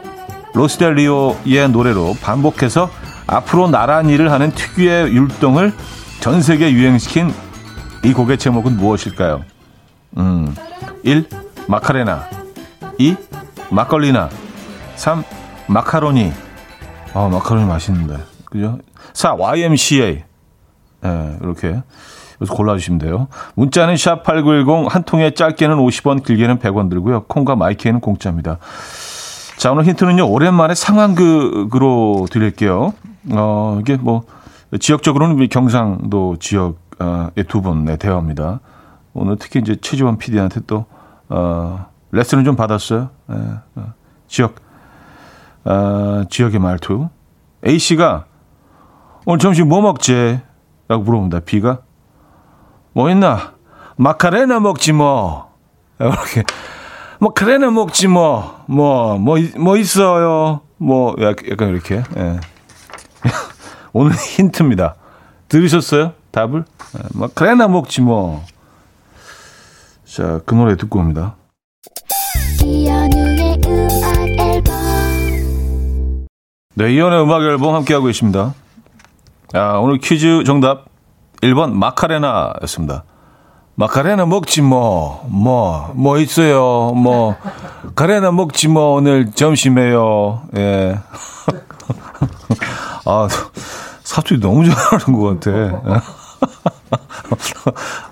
[0.53, 2.89] 로스델리오의 노래로 반복해서
[3.27, 5.73] 앞으로 나란히를 하는 특유의 율동을
[6.21, 7.33] 전 세계에 유행시킨
[8.03, 9.43] 이 곡의 제목은 무엇일까요?
[10.17, 10.55] 음,
[11.03, 11.27] 1.
[11.67, 12.27] 마카레나
[12.97, 13.15] 2.
[13.71, 14.29] 막걸리나
[14.95, 15.23] 3.
[15.67, 16.31] 마카로니
[17.13, 18.77] 아 마카로니 맛있는데 그죠?
[19.13, 19.35] 4.
[19.35, 20.23] YMCA
[21.01, 21.81] 네, 이렇게
[22.37, 23.27] 그래서 골라주시면 돼요.
[23.55, 27.23] 문자는 샵 8910 한 통에 짧게는 50원 길게는 100원 들고요.
[27.23, 28.57] 콩과 마이크에는 공짜입니다.
[29.57, 30.27] 자 오늘 힌트는요.
[30.29, 32.93] 오랜만에 상황극으로 드릴게요.
[33.31, 34.23] 어 이게 뭐
[34.79, 38.59] 지역적으로는 경상도 지역의 두 분의 대화입니다.
[39.13, 40.85] 오늘 특히 이제 최지원 PD한테 또
[41.29, 41.85] 어,
[42.15, 43.09] 레슨을 좀 받았어요.
[43.31, 43.35] 예,
[43.75, 43.93] 어,
[44.27, 44.55] 지역,
[45.65, 47.09] 어, 지역의 말투.
[47.65, 48.25] A씨가
[49.25, 50.39] 오늘 점심 뭐 먹지?
[50.87, 51.41] 라고 물어봅니다.
[51.41, 51.79] B가
[52.93, 53.53] 뭐 있나?
[53.97, 55.53] 마카레나 먹지 뭐.
[55.99, 56.43] 이렇게
[57.19, 58.63] 마카레나 먹지 뭐.
[58.67, 60.61] 뭐, 뭐, 뭐 있어요?
[60.77, 62.03] 뭐, 약간 이렇게.
[62.17, 62.39] 예.
[63.93, 64.95] 오늘 힌트입니다.
[65.47, 66.13] 들으셨어요?
[66.31, 66.65] 답을?
[66.97, 68.43] 예, 마카레나 먹지 뭐.
[70.05, 71.35] 자, 그 노래 듣고 옵니다.
[72.63, 76.25] 이연우의 음악 앨범
[76.75, 78.53] 네, 이연의 음악 앨범 함께하고 있습니다.
[79.53, 80.85] 아, 오늘 퀴즈 정답
[81.41, 83.03] 1번 마카레나였습니다.
[83.75, 86.91] 마카레나 먹지 뭐, 뭐, 뭐 있어요.
[86.93, 87.35] 뭐,
[87.95, 90.43] 카레나 먹지 뭐, 오늘 점심에요.
[90.55, 90.97] 예.
[93.05, 93.27] 아,
[94.03, 96.01] 사투리 너무 잘하는 것 같아.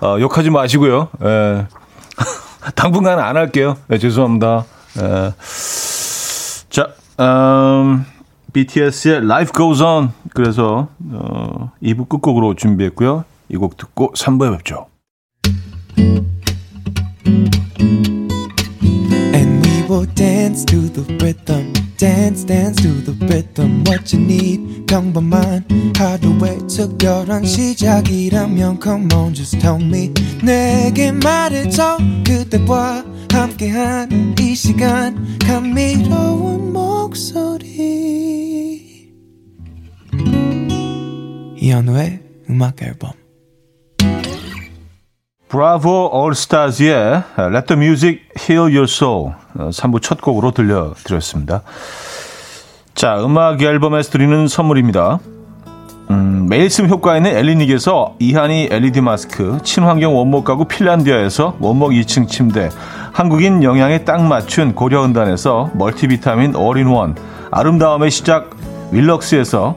[0.00, 1.08] 아, 욕하지 마시고요.
[1.22, 1.66] 예.
[2.74, 3.76] 당분간 안 할게요.
[3.88, 4.64] 네, 죄송합니다.
[4.94, 5.32] 네.
[6.70, 6.88] 자,
[7.20, 8.04] 음,
[8.52, 10.10] BTS의 Life Goes On.
[10.34, 13.24] 그래서 어, 2부 끝곡으로 준비했고요.
[13.50, 14.86] 이 곡 듣고 3부에 뵙죠.
[19.34, 21.72] And we will dance to the rhythm.
[21.96, 25.64] Dance dance to the rhythm what you need 평범한
[25.96, 36.72] 하루의 특별한 시작이라면 come on just tell me 내게 말해줘 그대와 함께한 이 시간 감미로운
[36.72, 37.54] 목소리
[41.56, 43.23] 이현우의 음악 앨범
[45.54, 51.62] 브라보 올스타즈의 Let the Music Heal Your Soul 3부 첫 곡으로 들려드렸습니다.
[52.96, 55.20] 자, 음악 앨범에서 드리는 선물입니다.
[56.10, 62.26] 음, 매일 쓴 효과 있는 엘리닉에서 이하니 LED 마스크, 친환경 원목 가구 핀란디아에서 원목 2층
[62.26, 62.68] 침대,
[63.12, 67.14] 한국인 영양에 딱 맞춘 고려은단에서 멀티비타민 올인원,
[67.52, 68.50] 아름다움의 시작
[68.90, 69.76] 윌럭스에서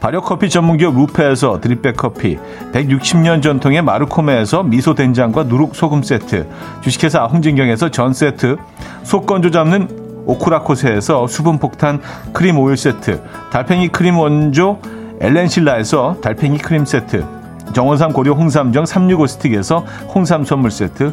[0.00, 2.38] 발효커피 전문기업 루페에서 드립백 커피,
[2.72, 6.46] 160년 전통의 마르코메에서 미소 된장과 누룩 소금 세트,
[6.82, 8.56] 주식회사 홍진경에서 전 세트,
[9.02, 12.00] 속건조 잡는 오크라코세에서 수분 폭탄
[12.32, 14.78] 크림 오일 세트, 달팽이 크림 원조
[15.20, 17.24] 엘렌실라에서 달팽이 크림 세트,
[17.72, 19.84] 정원삼 고려 홍삼정 365 스틱에서
[20.14, 21.12] 홍삼 선물 세트,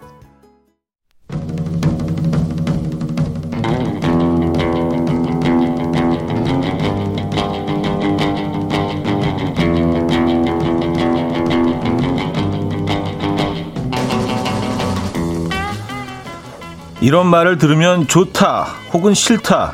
[17.01, 19.73] 이런 말을 들으면 좋다 혹은 싫다.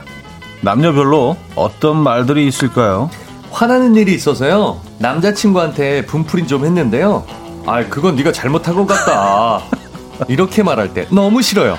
[0.62, 3.10] 남녀별로 어떤 말들이 있을까요?
[3.52, 4.80] 화나는 일이 있어서요.
[5.00, 7.26] 남자친구한테 분풀이 좀 했는데요.
[7.66, 9.62] 아 그건 네가 잘못한 것 같다.
[10.30, 11.78] 이렇게 말할 때 너무 싫어요.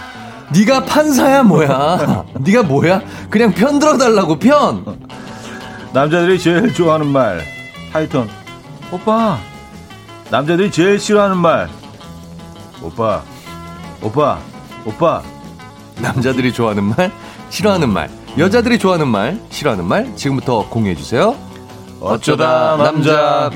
[0.55, 2.25] 네가 판사야 뭐야?
[2.41, 3.01] 네가 뭐야?
[3.31, 4.85] 그냥 편 들어달라고 편.
[5.95, 7.43] 남자들이 제일 좋아하는 말.
[7.91, 8.29] 하이톤
[8.93, 9.39] 오빠.
[10.31, 11.71] 남자들이 제일 싫어하는 말.
[12.83, 13.23] 오빠.
[14.03, 14.39] 오빠.
[14.85, 15.23] 오빠
[16.01, 17.11] 남자들이 좋아하는 말,
[17.51, 21.37] 싫어하는 말, 여자들이 좋아하는 말, 싫어하는 말 지금부터 공유해 주세요.
[22.01, 23.51] 어쩌다 남자.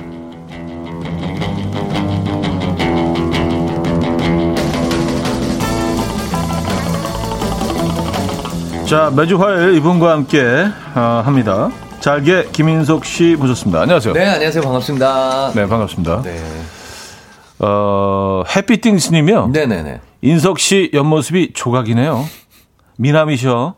[8.86, 11.70] 자 매주 화요일 이분과 함께 어, 합니다.
[12.00, 13.80] 잘게 김인석 씨 모셨습니다.
[13.82, 14.12] 안녕하세요.
[14.12, 15.52] 네 안녕하세요 반갑습니다.
[15.54, 16.22] 네 반갑습니다.
[16.22, 16.42] 네.
[17.60, 19.48] 어 해피띵스님이요.
[19.48, 20.11] 네네네.
[20.22, 22.24] 인석 씨 옆모습이 조각이네요.
[22.96, 23.74] 미남이셔.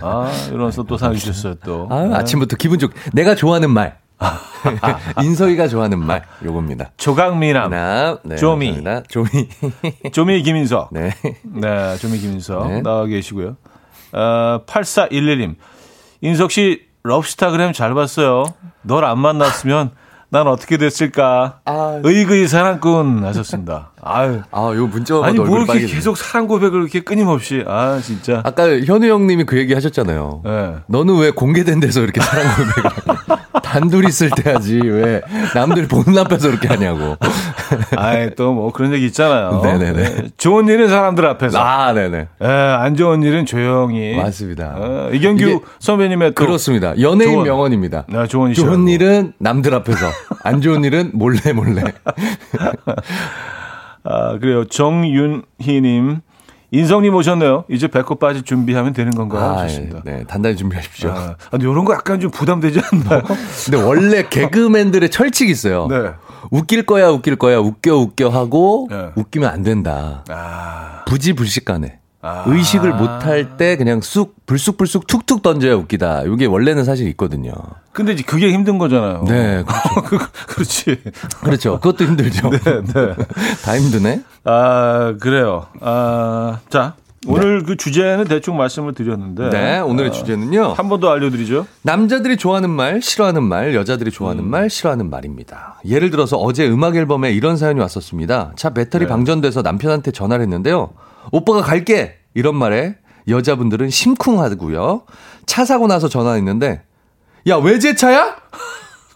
[0.00, 1.88] 아, 이러면서 또 사연 주셨어요, 또.
[1.90, 2.14] 아, 네.
[2.14, 2.94] 아침부터 기분 좋게.
[3.12, 3.98] 내가 좋아하는 말.
[5.22, 6.22] 인석이가 좋아하는 말.
[6.44, 6.92] 요겁니다.
[6.96, 7.70] 조각미남.
[7.70, 8.18] 미남.
[8.24, 8.74] 네, 조미.
[8.74, 9.02] 감사합니다.
[9.08, 9.48] 조미.
[10.12, 10.90] 조미 김인석.
[10.92, 11.10] 네.
[11.42, 12.68] 네, 조미 김인석.
[12.68, 12.82] 네.
[12.82, 13.56] 나와 계시고요.
[14.12, 15.56] 어, 8411님.
[16.20, 18.44] 인석 씨, 럽스타그램 잘 봤어요.
[18.82, 19.90] 널 안 만났으면
[20.32, 21.60] 난 어떻게 됐을까?
[21.66, 22.00] 아.
[22.02, 23.90] 의그의 사랑꾼 하셨습니다.
[24.00, 24.40] 아유.
[24.50, 25.94] 아, 요 문자가 아니, 뭐 얼굴 이렇게.
[25.94, 27.62] 계속 사랑 고백을 이렇게 끊임없이.
[27.66, 28.40] 아, 진짜.
[28.42, 30.40] 아까 현우 형님이 그 얘기 하셨잖아요.
[30.42, 30.76] 네.
[30.86, 33.36] 너는 왜 공개된 데서 이렇게 사랑 고백을.
[33.72, 34.78] 단둘이 있을 때 하지.
[34.84, 35.22] 왜
[35.54, 37.16] 남들 보는 앞에서 이렇게 하냐고.
[37.96, 39.62] 아이, 또 뭐 그런 얘기 있잖아요.
[39.64, 40.02] 네네네.
[40.02, 41.58] 네, 좋은 일은 사람들 앞에서.
[41.58, 42.28] 아, 네네.
[42.42, 44.14] 예, 안 좋은 일은 조용히.
[44.16, 44.74] 맞습니다.
[44.76, 46.92] 어, 이경규 선배님의 또 그렇습니다.
[47.00, 47.44] 연예인 조언.
[47.44, 48.04] 명언입니다.
[48.08, 50.06] 네, 조언이 좋은 일은 남들 앞에서,
[50.44, 51.82] 안 좋은 일은 몰래 몰래.
[54.04, 54.64] 아, 그래요.
[54.66, 56.20] 정윤희님.
[56.72, 57.64] 인성님 오셨네요.
[57.68, 59.58] 이제 배꼽 빠질 준비하면 되는 건가요?
[59.58, 60.00] 아, 좋습니다.
[60.04, 61.10] 네, 단단히 준비하십시오.
[61.10, 63.22] 아, 근데 이런 거 약간 좀 부담되지 않나요?
[63.66, 65.86] 근데 원래 개그맨들의 철칙이 있어요.
[65.88, 66.12] 네.
[66.50, 69.10] 웃길 거야, 웃길 거야, 웃겨, 웃겨 하고, 네.
[69.14, 70.24] 웃기면 안 된다.
[70.30, 71.98] 아, 부지불식간에.
[72.24, 72.44] 아.
[72.46, 76.22] 의식을 못할 때 그냥 쑥, 불쑥불쑥 툭툭 던져야 웃기다.
[76.22, 77.52] 이게 원래는 사실 있거든요.
[77.92, 79.24] 근데 이제 그게 힘든 거잖아요.
[79.26, 80.28] 네, 그렇죠.
[80.46, 81.02] 그렇지.
[81.42, 81.80] 그렇죠.
[81.80, 82.50] 그것도 힘들죠.
[82.50, 83.14] 네, 네.
[83.64, 84.22] 다 힘드네.
[84.44, 85.66] 아, 그래요.
[85.80, 86.94] 아, 자.
[87.24, 89.50] 오늘 그 주제는 대충 말씀을 드렸는데.
[89.50, 90.72] 네, 오늘의 주제는요.
[90.72, 91.66] 한 번 더 알려드리죠.
[91.82, 95.80] 남자들이 좋아하는 말, 싫어하는 말, 여자들이 좋아하는 말, 싫어하는 말입니다.
[95.86, 98.52] 예를 들어서 어제 음악 앨범에 이런 사연이 왔었습니다.
[98.56, 99.08] 차 배터리 네.
[99.08, 100.90] 방전돼서 남편한테 전화를 했는데요.
[101.30, 102.16] 오빠가 갈게!
[102.34, 102.96] 이런 말에
[103.28, 105.04] 여자분들은 심쿵하고요.
[105.46, 106.82] 차 사고 나서 전화했는데,
[107.48, 108.36] 야, 외제차야?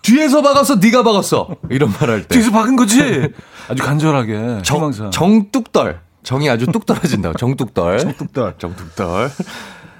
[0.03, 1.49] 뒤에서 박았어, 네가 박았어.
[1.71, 2.29] 이런 말 할 때.
[2.29, 3.01] 뒤에서 박은 거지?
[3.69, 4.61] 아주 간절하게.
[4.63, 5.11] 정, 희망사.
[5.11, 6.01] 정뚝떨.
[6.23, 7.37] 정이 아주 뚝 떨어진다고.
[7.39, 7.99] 정뚝떨.
[7.99, 8.55] 정뚝떨.
[8.59, 9.31] 정뚝떨.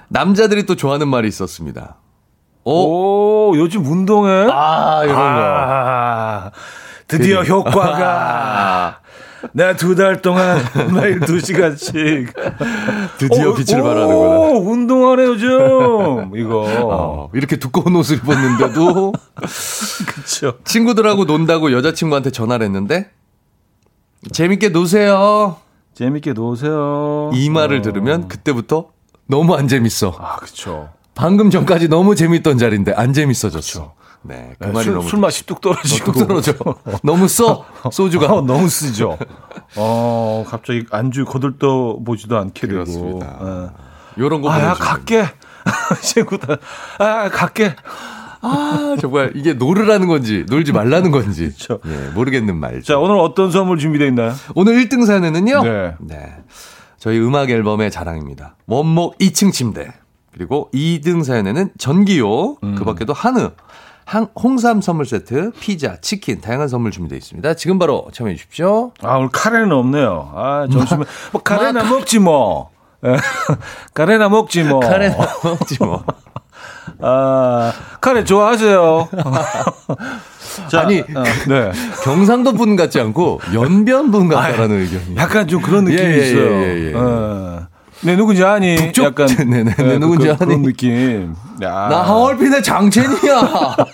[0.09, 1.97] 남자들이 또 좋아하는 말이 있었습니다.
[2.63, 4.47] 오, 오, 요즘 운동해?
[4.51, 5.21] 아, 이런 거.
[5.23, 6.51] 아,
[7.07, 7.43] 드디어.
[7.43, 8.99] 효과가.
[9.53, 10.59] 내가 두달 동안
[10.93, 12.33] 매일 두 시간씩.
[13.17, 14.37] 드디어 어, 빛을 오, 발하는구나.
[14.69, 15.49] 운동하네, 요즘.
[16.35, 16.63] 이거.
[16.65, 19.13] 어, 이렇게 두꺼운 옷을 입었는데도
[20.07, 20.57] 그쵸.
[20.63, 23.09] 친구들하고 논다고 여자친구한테 전화를 했는데
[24.31, 25.57] 재밌게 노세요.
[25.93, 27.31] 재밌게 노세요.
[27.33, 27.81] 이 말을 어.
[27.81, 28.89] 들으면 그때부터
[29.27, 30.15] 너무 안 재밌어.
[30.19, 30.89] 아, 그쵸.
[31.15, 33.93] 방금 전까지 너무 재밌던 자리인데 안 재밌어졌어.
[34.27, 36.11] 네, 그 네, 말이 술, 너무 술 맛이 뚝 떨어지고.
[36.11, 36.53] 뚝 떨어져.
[37.03, 38.33] 너무 써 소주가.
[38.33, 39.17] 어, 너무 쓰죠.
[39.77, 42.83] 어, 갑자기 안주 거들떠 보지도 않게 되고.
[42.83, 43.37] 그렇습니다.
[44.17, 44.21] 예.
[44.21, 44.73] 요런 거 아, 야.
[44.73, 45.25] 갈게.
[46.01, 46.57] 친구들.
[46.99, 47.75] 아, 갈게.
[48.41, 51.79] 아, 정말 이게 놀으라는 건지 놀지 말라는 건지 그쵸.
[51.85, 52.81] 예, 모르겠는 말죠.
[52.83, 54.33] 자, 오늘 어떤 선물 준비되어 있나요?
[54.53, 55.63] 오늘 1등 사연은요.
[56.01, 56.35] 네.
[56.99, 58.55] 저희 음악 앨범의 자랑입니다.
[58.67, 59.91] 원목 2층 침대.
[60.33, 62.57] 그리고 2등 사연에는 전기요.
[62.63, 62.75] 음.
[62.75, 63.51] 그 밖에도 한우, 한,
[64.41, 67.53] 홍삼 선물 세트, 피자, 치킨, 다양한 선물 준비되어 있습니다.
[67.55, 68.91] 지금 바로 참여해 주십시오.
[69.03, 70.31] 아, 오늘 카레는 없네요.
[70.33, 71.03] 아, 점심에.
[71.33, 72.69] 뭐, 카레나 먹지 뭐.
[73.05, 73.17] 예.
[73.93, 74.79] 카레나 먹지 뭐.
[74.79, 76.03] 카레 먹지 뭐.
[77.01, 79.09] 아, 카레 좋아하세요.
[80.69, 81.71] 자, 아니, 어, 네.
[82.03, 85.15] 경상도 분 같지 않고 연변 분 같다라는 의견이.
[85.17, 86.45] 약간 좀 그런 느낌이 예, 예, 있어요.
[86.45, 86.93] 예, 예, 예.
[86.95, 87.67] 어.
[88.01, 88.75] 네, 누군지 아니?
[88.75, 89.05] 북쪽?
[89.05, 89.27] 약간.
[89.27, 90.39] 네네, 네, 네, 누군지 그, 아니?
[90.39, 91.35] 그런 느낌.
[91.61, 91.87] 야.
[91.89, 93.75] 나 하얼빈의 장첸이야.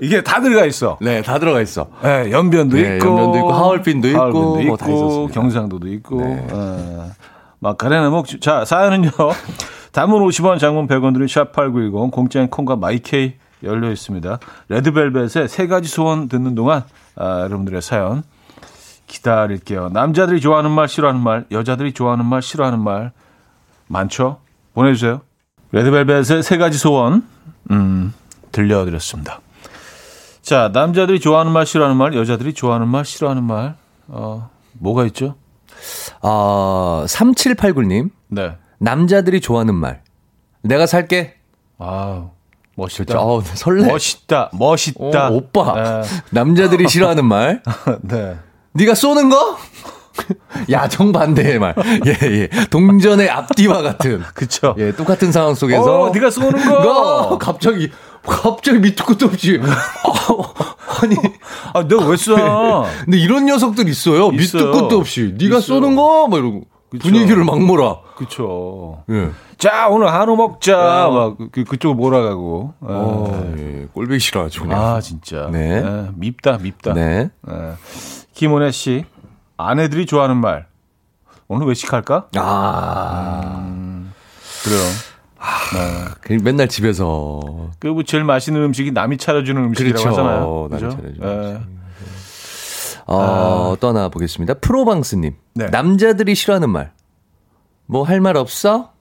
[0.00, 0.98] 이게 다 들어가 있어.
[1.00, 1.88] 네, 다 들어가 있어.
[2.02, 6.20] 네, 연변도 네, 있고, 연변도 있고, 하얼빈도 있고, 하얼빈도 있고, 뭐 경상도도 있고.
[6.20, 6.46] 네.
[6.50, 7.10] 어.
[7.60, 8.26] 마카레나 먹.
[8.40, 9.10] 자, 사연은요.
[9.92, 14.38] 단문 50원, 장문 100원 들은 샵8910, 공짜인 콩과 마이케이 열려 있습니다.
[14.68, 16.82] 레드벨벳의 세 가지 소원 듣는 동안
[17.14, 18.24] 아, 여러분들의 사연
[19.12, 19.90] 기다릴게요.
[19.90, 23.12] 남자들이 좋아하는 말, 싫어하는 말, 여자들이 좋아하는 말, 싫어하는 말
[23.86, 24.40] 많죠?
[24.72, 25.20] 보내주세요.
[25.72, 27.26] 레드벨벳의 세 가지 소원
[27.70, 28.14] 음,
[28.52, 29.40] 들려드렸습니다.
[30.40, 33.76] 자, 남자들이 좋아하는 말, 싫어하는 말, 여자들이 좋아하는 말, 싫어하는 말
[34.08, 35.36] 어, 뭐가 있죠?
[36.22, 38.10] 아, 3789님.
[38.28, 38.56] 네.
[38.78, 40.02] 남자들이 좋아하는 말.
[40.62, 41.34] 내가 살게.
[41.78, 42.30] 아,
[42.76, 43.20] 멋있다.
[43.20, 43.86] 어, 설레.
[43.86, 44.50] 멋있다.
[44.54, 45.28] 멋있다.
[45.28, 45.74] 어, 오빠.
[45.74, 46.08] 네.
[46.30, 47.62] 남자들이 싫어하는 말.
[48.02, 48.36] 네.
[48.74, 49.56] 네가 쏘는 거?
[50.70, 51.74] 야 정 반대의 말.
[52.06, 52.48] 예, 예.
[52.70, 54.22] 동전의 앞뒤와 같은.
[54.34, 54.74] 그쵸.
[54.78, 56.02] 예, 똑같은 상황 속에서.
[56.02, 57.38] 어, 네가 쏘는 거.
[57.38, 57.90] 갑자기,
[58.22, 59.58] 갑자기 밑도 끝도 없이.
[59.62, 59.66] 아,
[61.02, 61.16] 아니.
[61.72, 62.84] 아, 내가 왜 쏴?
[63.04, 64.30] 근데 이런 녀석들 있어요.
[64.32, 64.66] 있어요.
[64.66, 65.34] 밑도 끝도 없이.
[65.38, 65.60] 네가 있어요.
[65.80, 66.28] 쏘는 거?
[66.28, 66.64] 막 이러고.
[66.92, 67.08] 그쵸.
[67.08, 68.00] 분위기를 막 몰아.
[68.16, 69.02] 그쵸.
[69.08, 69.30] 예.
[69.56, 70.76] 자, 오늘 한우 먹자.
[70.78, 71.08] 아.
[71.08, 72.74] 막, 그, 그쪽 몰아가고.
[72.80, 73.88] 어, 예.
[73.94, 74.64] 꼴보기 싫어하죠.
[74.64, 74.78] 그냥.
[74.78, 75.48] 아, 진짜.
[75.50, 75.80] 네.
[75.80, 76.10] 네.
[76.14, 76.92] 밉다, 밉다.
[76.92, 77.30] 네.
[77.48, 77.54] 네.
[78.34, 79.06] 김원혜 씨.
[79.56, 80.66] 아내들이 좋아하는 말.
[81.48, 82.28] 오늘 외식할까?
[82.36, 83.62] 아.
[83.64, 84.12] 음,
[84.62, 84.82] 그래요.
[85.38, 86.36] 아, 네.
[86.42, 87.40] 맨날 집에서.
[87.78, 90.20] 그리고 제일 맛있는 음식이 남이 차려주는 음식이라고 그렇죠.
[90.20, 90.68] 하잖아요.
[90.70, 90.96] 남이 그렇죠?
[90.98, 91.52] 차려주는 네.
[91.54, 93.00] 음식.
[93.06, 93.76] 어, 아.
[93.80, 94.54] 떠나 보겠습니다.
[94.54, 95.34] 프로방스님.
[95.54, 95.66] 네.
[95.66, 96.92] 남자들이 싫어하는 말.
[97.86, 98.92] 뭐 할 말 없어?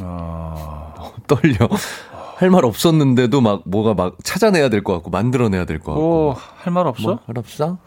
[0.00, 0.94] 아.
[1.28, 1.68] 떨려.
[2.36, 6.30] 할 말 없었는데도 막 뭐가 막 찾아내야 될 것 같고 만들어내야 될 것 같고.
[6.30, 7.02] 어, 할말 없어?
[7.02, 7.78] 뭐, 할 없어?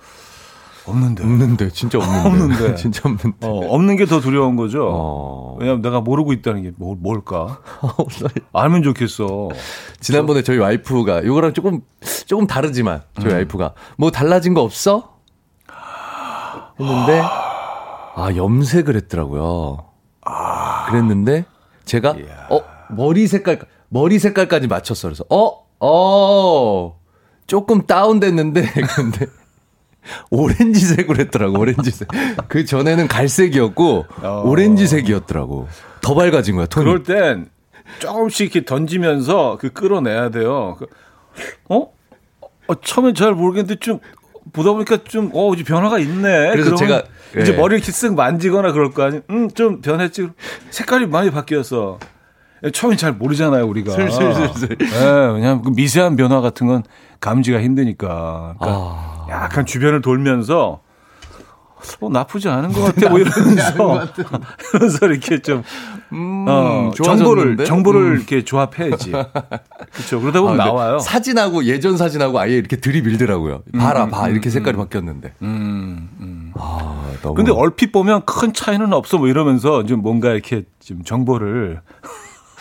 [0.88, 1.24] 없는데.
[1.24, 2.30] 없는데, 진짜 없는데.
[2.30, 2.76] 없는데.
[2.78, 3.46] 진짜 없는데.
[3.46, 4.88] 어, 없는 게 더 두려운 거죠.
[4.90, 5.58] 어.
[5.60, 7.60] 왜냐면 내가 모르고 있다는 게 뭘, 뭘까?
[8.54, 9.50] 알면 좋겠어.
[10.00, 11.82] 지난번에 저희 와이프가, 이거랑 조금,
[12.28, 13.36] 조금 다르지만, 저희 음.
[13.38, 15.16] 와이프가, 뭐 달라진 거 없어?
[16.80, 17.24] 했는데,
[18.15, 19.89] 아, 염색을 했더라고요.
[20.21, 20.86] 아.
[20.89, 21.45] 그랬는데,
[21.84, 22.47] 제가, 이야.
[22.49, 25.10] 어, 머리 색깔, 머리 색깔까지 맞췄어.
[25.10, 26.99] 그래서, 어, 어,
[27.45, 28.62] 조금 다운됐는데,
[28.95, 29.28] 근데,
[30.32, 32.08] 오렌지색으로 했더라고, 오렌지색.
[32.47, 34.43] 그 전에는 갈색이었고, 어.
[34.45, 35.67] 오렌지색이었더라고.
[36.01, 36.86] 더 밝아진 거야, 톤이.
[36.86, 37.49] 그럴 땐
[37.99, 40.78] 조금씩 이렇게 던지면서 그 끌어내야 돼요.
[40.80, 40.88] 그,
[41.69, 41.91] 어?
[42.67, 43.99] 어 처음엔 잘 모르겠는데 좀
[44.54, 46.51] 보다 보니까 좀, 어, 이제 변화가 있네.
[46.51, 47.04] 그래서 제가.
[47.41, 47.58] 이제 예.
[47.58, 50.30] 머리를 이렇게 쓱 만지거나 그럴 거 아니, 음, 좀 변했지.
[50.69, 52.00] 색깔이 많이 바뀌었어.
[52.74, 53.93] 처음엔 잘 모르잖아요, 우리가.
[53.93, 54.78] 슬슬슬슬.
[54.78, 56.84] 네, 왜냐면 그 미세한 변화 같은 건
[57.19, 58.56] 감지가 힘드니까.
[58.60, 59.28] 그러니까 아.
[59.30, 60.82] 약간 주변을 돌면서
[62.02, 63.10] 어, 나쁘지 않은 것 같아.
[63.10, 63.74] 뭐 이러면서,
[64.74, 65.63] 이러면서 이렇게 좀,
[66.12, 68.15] 음, 어, 정보를, 정보를 음.
[68.17, 69.12] 이렇게 조합해야지.
[69.91, 70.21] 그렇죠.
[70.21, 71.00] 그러다 보면 아, 나와요.
[71.00, 73.63] 사진하고 예전 사진하고 아예 이렇게 들이밀더라고요.
[73.74, 74.30] 음, 봐라, 봐.
[74.30, 75.34] 이렇게 음, 색깔이 바뀌었는데.
[75.41, 76.52] 음, 음.
[76.56, 77.36] 아, 너무.
[77.36, 79.17] 근데 얼핏 보면 큰 차이는 없어.
[79.17, 81.82] 뭐 이러면서 좀 뭔가 이렇게 좀 정보를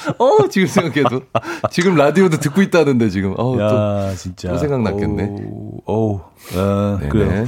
[0.18, 1.22] 어, 지금 생각해도.
[1.70, 3.34] 지금 라디오도 듣고 있다는데, 지금.
[3.38, 3.68] 어, 야,
[4.10, 4.50] 또, 진짜.
[4.50, 5.24] 또 생각났겠네.
[5.46, 6.20] 오, 오.
[6.56, 7.46] 아, 그래요.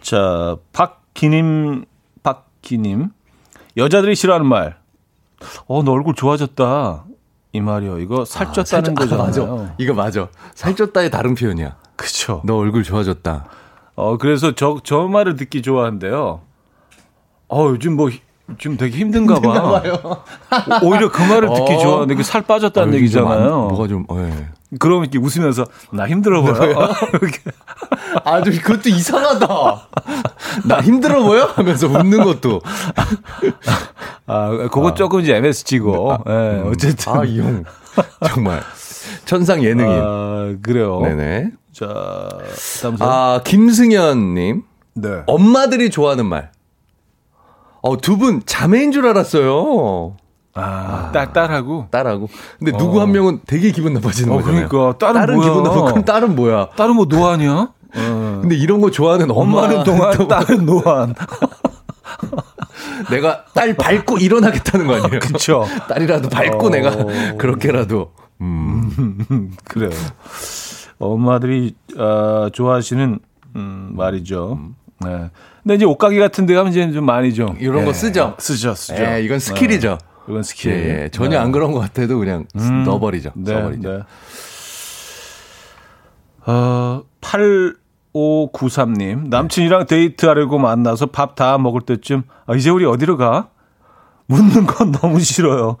[0.00, 1.84] 자, 박기님,
[2.22, 3.10] 박기님.
[3.76, 4.78] 여자들이 싫어하는 말.
[5.66, 7.04] 어, 너 얼굴 좋아졌다.
[7.52, 7.98] 이 말이요.
[7.98, 9.22] 이거 살쪘다는 아, 거잖아요.
[9.22, 9.74] 아, 맞아.
[9.78, 10.28] 이거 맞아.
[10.54, 11.76] 살쪘다의 다른 표현이야.
[11.96, 12.42] 그쵸.
[12.44, 13.46] 너 얼굴 좋아졌다.
[13.96, 16.42] 어, 그래서 저, 저 말을 듣기 좋아한대요.
[17.48, 18.10] 어, 요즘 뭐
[18.58, 19.82] 지금 되게 힘든가 봐.
[20.82, 21.78] 오히려 그 말을 듣기 어.
[21.78, 23.68] 좋아하는데 그살 빠졌다는 아, 얘기잖아요.
[23.68, 24.48] 뭐가 좀, 네.
[24.78, 26.54] 그러면 이렇게 웃으면서 나 힘들어 보여.
[26.62, 26.68] 네.
[28.24, 29.46] 아주 그것도 이상하다.
[30.66, 31.44] 나 힘들어 보여?
[31.44, 32.60] 하면서 웃는 것도.
[34.26, 34.94] 아, 그거 아.
[34.94, 36.18] 조금 이제 MSG고.
[36.28, 37.12] 예, 네, 어쨌든.
[37.12, 37.64] 아, 이 형.
[38.28, 38.62] 정말.
[39.24, 40.00] 천상 예능인.
[40.02, 41.00] 아, 그래요.
[41.00, 41.50] 네네.
[41.72, 42.28] 자,
[42.82, 44.62] 다음 아, 김승현님.
[44.94, 45.08] 네.
[45.26, 46.50] 엄마들이 좋아하는 말.
[47.82, 50.16] 어, 두 분 자매인 줄 알았어요.
[50.52, 51.86] 아, 아, 딸, 딸하고?
[51.90, 52.28] 딸하고.
[52.58, 53.02] 근데 누구 어.
[53.02, 54.68] 한 명은 되게 기분 나빠지는 어, 거잖아요.
[54.68, 54.98] 그러니까.
[54.98, 55.48] 딸은, 딸은 뭐야?
[55.48, 55.82] 기분 나빠.
[55.84, 56.68] 그럼 딸은 뭐야?
[56.76, 57.68] 딸은 뭐 노안이야?
[57.96, 58.38] 어.
[58.42, 61.14] 근데 이런 거 좋아하는 엄마는 동안, 딸은 노안.
[63.10, 65.20] 내가 딸 밟고 일어나겠다는 거 아니에요?
[65.20, 65.66] 그쵸.
[65.88, 66.70] 딸이라도 밟고 어.
[66.70, 66.96] 내가
[67.36, 68.12] 그렇게라도.
[68.40, 69.52] 음.
[69.64, 69.90] 그래요.
[70.98, 73.18] 엄마들이, 어, 좋아하시는,
[73.56, 74.58] 음, 말이죠.
[75.00, 75.30] 네.
[75.62, 77.84] 근데 이제 옷가게 같은 데 가면 이제 좀 많이 좀 이런 네.
[77.86, 78.36] 거 쓰죠.
[78.38, 79.02] 쓰죠, 쓰죠.
[79.02, 79.98] 네, 이건 스킬이죠.
[80.28, 80.72] 이건 스킬.
[80.72, 81.36] 예, 전혀 네.
[81.38, 83.32] 안 그런 것 같아도 그냥 음, 넣어버리죠.
[83.34, 83.92] 네, 써버리죠.
[83.92, 84.02] 네.
[86.46, 87.02] 어,
[88.14, 89.28] 8593님.
[89.28, 93.48] 남친이랑 데이트하려고 만나서 밥 다 먹을 때쯤, 아, 이제 우리 어디로 가?
[94.26, 95.76] 묻는 건 너무 싫어요.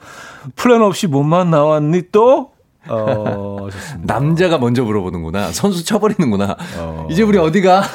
[0.56, 2.50] 플랜 없이 몸만 나왔니 또?
[2.88, 3.68] 어,
[4.02, 5.52] 남자가 먼저 물어보는구나.
[5.52, 6.56] 선수 쳐버리는구나.
[6.78, 7.06] 어.
[7.10, 7.82] 이제 우리 어디가?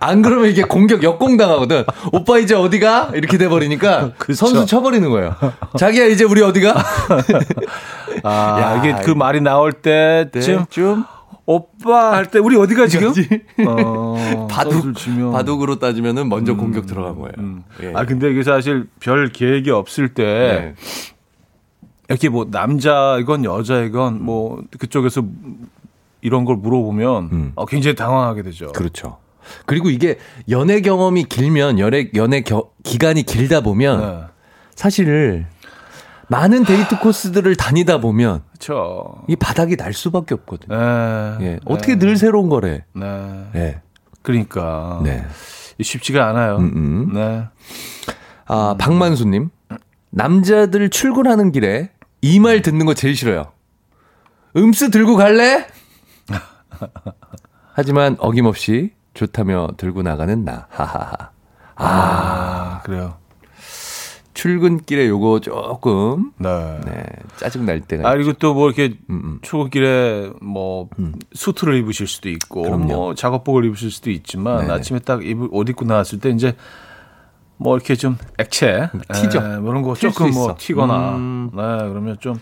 [0.00, 1.84] 안 그러면 이게 공격 역공당하거든.
[2.12, 3.10] 오빠 이제 어디가?
[3.14, 4.34] 이렇게 돼버리니까 그쵸.
[4.46, 5.34] 선수 쳐버리는 거예요.
[5.78, 6.74] 자기야 이제 우리 어디가?
[8.24, 11.04] 아, 야, 이게 그 말이 나올 때쯤 좀
[11.50, 13.10] 오빠 할 때 우리 어디가 지금?
[13.66, 14.92] 어, 바둑
[15.32, 17.32] 바둑으로 따지면은 먼저 음, 공격 들어간 거예요.
[17.38, 17.62] 음.
[17.82, 17.90] 예.
[17.94, 20.74] 아 근데 이게 사실 별 계획이 없을 때 네.
[22.10, 25.22] 이렇게 뭐 남자이건 여자이건 뭐 그쪽에서
[26.20, 27.52] 이런 걸 물어보면 음.
[27.54, 28.70] 어, 굉장히 당황하게 되죠.
[28.72, 29.16] 그렇죠.
[29.64, 30.18] 그리고 이게
[30.50, 34.24] 연애 경험이 길면 연애 연애 겨, 기간이 길다 보면 네.
[34.74, 35.46] 사실
[36.28, 39.22] 많은 데이트 코스들을 다니다 보면 그렇죠.
[39.28, 40.76] 이 바닥이 날 수밖에 없거든요.
[41.38, 41.44] 네.
[41.46, 41.60] 예.
[41.64, 41.98] 어떻게 네.
[42.06, 42.84] 늘 새로운 거래.
[42.94, 43.50] 네.
[43.54, 43.80] 예.
[44.22, 45.24] 그러니까 네.
[45.80, 46.56] 쉽지가 않아요.
[46.56, 46.76] 음음.
[46.76, 47.12] 음.
[47.14, 47.44] 네.
[48.46, 49.50] 아, 박만수 님.
[50.10, 53.52] 남자들 출근하는 길에 이 말 듣는 거 제일 싫어요.
[54.56, 55.66] 음수 들고 갈래?
[57.74, 60.66] 하지만 어김없이 좋다며 들고 나가는 나.
[60.70, 61.30] 하하하.
[61.76, 63.16] 아, 아 그래요.
[64.38, 67.02] 출근길에 요거 조금 네, 네
[67.36, 69.20] 짜증 날 때가 아 그리고 또 뭐 이렇게 음음.
[69.24, 69.38] 음.
[69.42, 71.14] 출근길에 뭐 음.
[71.32, 72.84] 수트를 입으실 수도 있고 그럼요.
[72.86, 74.72] 뭐 작업복을 입으실 수도 있지만 네.
[74.72, 76.54] 아침에 딱 입을 옷 입고 나왔을 때 이제
[77.56, 79.38] 뭐 이렇게 좀 액체 티죠.
[79.38, 81.50] 에, 뭐 이런 거 조금 뭐 튀거나 음.
[81.52, 82.40] 네 그러면 좀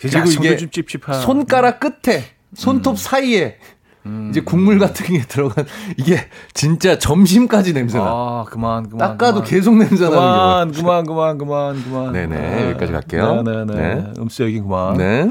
[0.00, 2.24] 그리고 이게 좀 찝찝한 손가락 끝에
[2.54, 2.96] 손톱 음.
[2.96, 3.58] 사이에
[4.06, 4.28] 음.
[4.30, 8.04] 이제 국물 같은 게 들어간 이게 진짜 점심까지 냄새나.
[8.04, 8.98] 아 그만 그만.
[8.98, 9.48] 닦아도 그만.
[9.48, 12.12] 계속 냄새 나는 게 그만 그만 그만 그만.
[12.12, 12.70] 네네 네.
[12.70, 13.42] 여기까지 갈게요.
[13.42, 13.74] 네네네.
[13.74, 13.94] 네.
[13.96, 14.12] 네.
[14.18, 14.96] 음수 얘기 그만.
[14.96, 15.30] 네.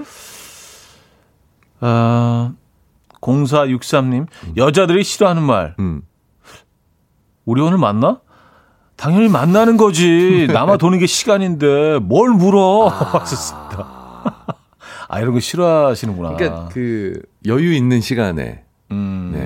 [1.80, 2.52] 아
[3.22, 5.76] 0463님 여자들이 싫어하는 말.
[5.80, 6.02] 음.
[7.46, 8.20] 우리 오늘 만나?
[8.98, 10.48] 당연히 만나는 거지.
[10.52, 12.90] 남아 도는 게 시간인데 뭘 물어?
[12.90, 13.20] 아.
[13.20, 13.88] 하셨습니다.
[15.08, 16.36] 아 이런 거 싫어하시는구나.
[16.36, 18.36] 그러니까 그 여유 있는 시간에 음.
[18.36, 18.65] 네,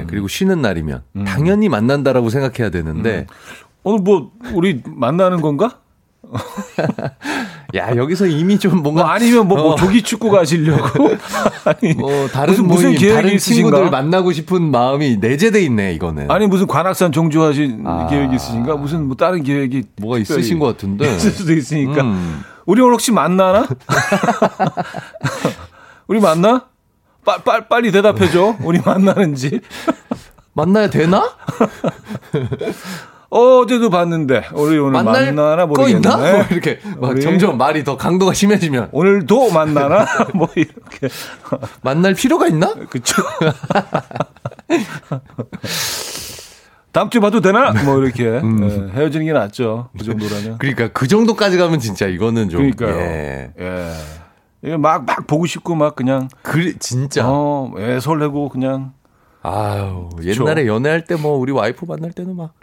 [0.09, 1.25] 그리고 쉬는 날이면 음.
[1.25, 3.35] 당연히 만난다라고 생각해야 되는데 음.
[3.83, 5.79] 오늘 뭐 우리 만나는 건가?
[7.75, 9.75] 야 여기서 이미 좀 뭔가 뭐 아니면 뭐, 뭐 어.
[9.75, 11.09] 조기 축구 가시려고
[11.65, 13.69] 아니 뭐 다른 무슨, 무슨 계획이 다른 있으신가?
[13.69, 18.07] 친구들 만나고 싶은 마음이 내재돼 있네 이거는 아니 무슨 관악산 종주하신 아.
[18.07, 22.41] 계획이 있으신가 무슨 뭐 다른 계획이 뭐가 있으신 것 같은데 있을 수도 있으니까 음.
[22.65, 23.67] 우리 오늘 혹시 만나나
[26.07, 26.65] 우리 만나
[27.25, 28.57] 빨, 빨, 빨리 대답해줘.
[28.61, 29.59] 우리 만나는지.
[30.53, 31.29] 만나야 되나?
[33.29, 36.01] 어제도 봤는데 우리 오늘 만나나 모르겠네.
[36.01, 36.17] 뭐
[36.49, 41.09] 이렇게 막 점점 말이 더 강도가 심해지면 오늘도 만나나 뭐 이렇게
[41.81, 42.73] 만날 필요가 있나?
[42.73, 43.21] 그렇죠.
[46.91, 47.71] 다음 주에 봐도 되나?
[47.85, 48.61] 뭐 이렇게 음.
[48.61, 49.89] 네, 헤어지는 게 낫죠.
[49.97, 50.57] 그 정도라면.
[50.57, 52.71] 그러니까 그 정도까지 가면 진짜 이거는 좀.
[52.71, 52.99] 그러니까요.
[52.99, 53.51] 예.
[53.59, 53.91] 예.
[54.61, 56.27] 막, 막 보고 싶고 막 그냥.
[56.41, 57.23] 그 진짜.
[57.27, 58.93] 어, 예, 설레고 그냥.
[59.41, 62.53] 아유, 옛날에 연애할 때 뭐 우리 와이프 만날 때는 막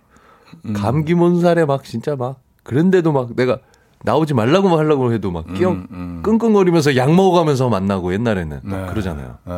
[0.66, 0.74] 음.
[0.74, 3.58] 감기 몸살에 막 진짜 막 그런데도 막 내가
[4.04, 6.20] 나오지 말라고 막 하려고 해도 막 끼어 음, 음.
[6.22, 8.86] 끙끙거리면서 약 먹어가면서 만나고 옛날에는 네.
[8.90, 9.38] 그러잖아요.
[9.44, 9.52] 네.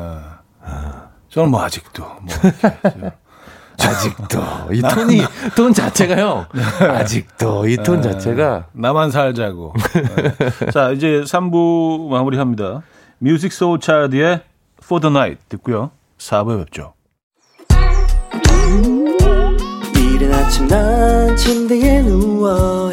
[0.62, 1.08] 아.
[1.28, 2.22] 저는 뭐 아직도 뭐
[3.80, 4.40] 아직도
[4.72, 5.22] 이 톤이
[5.54, 6.46] 톤 자체가요.
[6.80, 9.72] 아직도 이 톤 자체가 나만 살자고.
[9.94, 10.70] 네.
[10.72, 12.82] 자 이제 3부 마무리합니다.
[13.18, 14.42] 뮤직 소울 차일드의
[14.82, 15.90] For the Night 듣고요.
[16.18, 16.94] 4부에 뵙죠.
[19.96, 22.92] 이른 아침 난 침대에 누워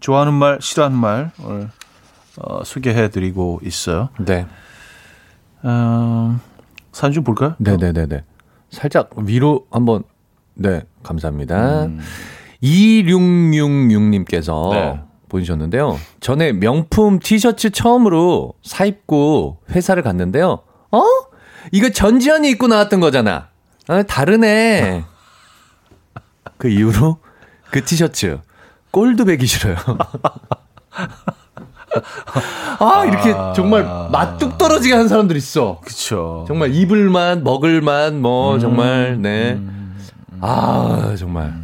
[0.00, 1.70] 좋아하는 말 싫어하는 말 오늘
[2.40, 4.10] 어, 소개해드리고 있어요.
[4.18, 4.46] 네.
[5.62, 6.38] 어,
[6.92, 7.54] 사진 좀 볼까요?
[7.58, 8.22] 네네네네.
[8.70, 10.04] 살짝 위로 한번,
[10.54, 11.86] 네, 감사합니다.
[11.86, 12.00] 음.
[12.62, 15.00] 2666님께서 네.
[15.28, 15.98] 보내주셨는데요.
[16.20, 20.60] 전에 명품 티셔츠 처음으로 사 입고 회사를 갔는데요.
[20.90, 21.02] 어?
[21.72, 23.48] 이거 전지현이 입고 나왔던 거잖아.
[23.88, 25.04] 아, 다르네.
[26.56, 27.18] 그 이후로
[27.70, 28.40] 그 티셔츠
[28.90, 29.76] 꼴도 배기 싫어요.
[32.80, 35.80] 아, 이렇게 정말 맛뚝 떨어지게 하는 사람들 있어.
[35.84, 36.44] 그쵸.
[36.46, 39.52] 정말 입을만, 먹을만, 뭐, 음, 정말, 네.
[39.52, 39.96] 음,
[40.32, 41.54] 음, 아, 정말.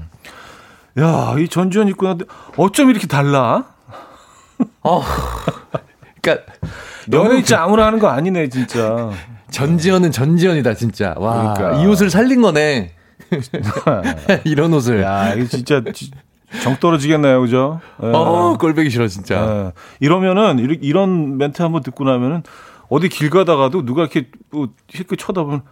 [0.98, 2.16] 야, 이 전지현 있구나.
[2.56, 3.64] 어쩜 이렇게 달라?
[4.82, 5.02] 어.
[6.20, 6.42] 그니까.
[7.12, 9.10] 연애 진짜 아무나 하는 거 아니네, 진짜.
[9.50, 11.14] 전지현은 전지현이다, 진짜.
[11.18, 11.54] 와.
[11.54, 11.82] 그러니까.
[11.82, 12.92] 이 옷을 살린 거네.
[14.44, 15.02] 이런 옷을.
[15.02, 15.82] 야, 이거 진짜
[16.62, 17.80] 정 떨어지겠네요, 그죠?
[18.02, 18.06] 예.
[18.06, 19.34] 어, 꼴배기 싫어, 진짜.
[19.66, 19.72] 예.
[20.00, 22.42] 이러면은, 이런 멘트 한번 듣고 나면은,
[22.88, 25.62] 어디 길 가다가도 누가 이렇게 뭐, 힐끗 쳐다보면,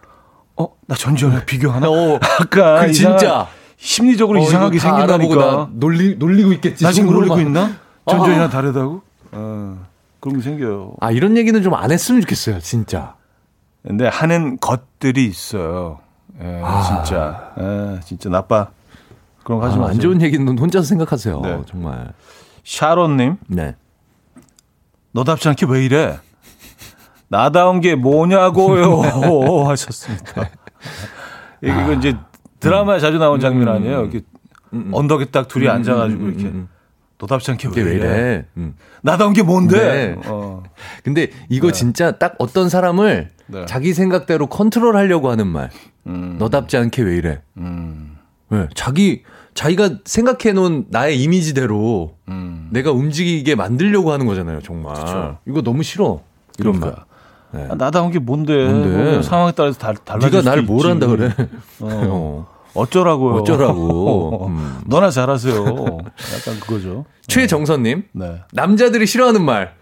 [0.57, 1.89] 어, 나 전지현에 비교하나?
[1.89, 2.85] 어, 아까.
[2.85, 3.47] 그 진짜.
[3.77, 5.69] 심리적으로 어, 이상하게 생긴다니까.
[5.73, 6.83] 놀리, 놀리고 있겠지.
[6.83, 7.71] 나 지금 놀리고 있나?
[8.07, 8.49] 전지현이랑 아.
[8.49, 9.01] 다르다고?
[9.31, 9.85] 어,
[10.19, 10.93] 그런 게 생겨요.
[11.01, 13.15] 아, 이런 얘기는 좀 안 했으면 좋겠어요, 진짜.
[13.85, 15.99] 근데 하는 것들이 있어요.
[16.41, 16.81] 예, 아.
[17.03, 17.51] 진짜.
[17.59, 18.67] 예, 진짜 나빠.
[19.43, 19.93] 그런 거 하지 아, 마세요.
[19.93, 21.41] 안 좋은 얘기는 혼자서 생각하세요.
[21.41, 21.61] 네.
[21.67, 22.13] 정말.
[22.63, 23.37] 샤론님.
[23.47, 23.75] 네.
[25.11, 26.19] 너답지 않게 왜 이래?
[27.27, 29.01] 나다운 게 뭐냐고요.
[29.67, 30.49] 하셨습니다.
[31.61, 31.91] 이거 아.
[31.93, 32.15] 이제
[32.59, 33.73] 드라마에 자주 나온 장면 음.
[33.73, 34.01] 아니에요?
[34.01, 34.21] 이렇게
[34.73, 34.89] 음, 음.
[34.93, 36.51] 언덕에 딱 둘이 음, 앉아가지고 이렇게.
[37.19, 38.45] 너답지 않게 왜, 왜 이래?
[38.57, 38.75] 음.
[39.01, 39.77] 나다운 게 뭔데?
[39.77, 40.21] 네.
[40.25, 40.63] 어.
[41.03, 41.73] 근데 이거 네.
[41.73, 43.65] 진짜 딱 어떤 사람을 네.
[43.65, 45.69] 자기 생각대로 컨트롤 하려고 하는 말.
[46.07, 46.37] 음.
[46.37, 47.41] 너답지 않게 왜 이래?
[47.57, 48.17] 음.
[48.49, 48.67] 네.
[48.75, 49.23] 자기
[49.53, 52.69] 자기가 생각해 놓은 나의 이미지대로 음.
[52.71, 54.95] 내가 움직이게 만들려고 하는 거잖아요, 정말.
[54.95, 55.37] 그쵸.
[55.47, 56.21] 이거 너무 싫어.
[56.59, 57.05] 이런 그러니까.
[57.51, 57.61] 말.
[57.63, 57.67] 네.
[57.71, 58.65] 아, 나다운 게 뭔데?
[58.65, 59.11] 뭔데?
[59.13, 61.31] 뭐 상황에 따라서 다, 달라질 네가 나를 뭘 한다 그래?
[61.81, 62.47] 어.
[62.73, 63.35] 어쩌라고요?
[63.35, 64.47] 어쩌라고?
[64.49, 64.79] 음.
[64.87, 65.55] 너나 잘하세요.
[65.63, 67.05] 약간 그거죠.
[67.27, 68.41] 최정선님, 네.
[68.51, 69.75] 남자들이 싫어하는 말.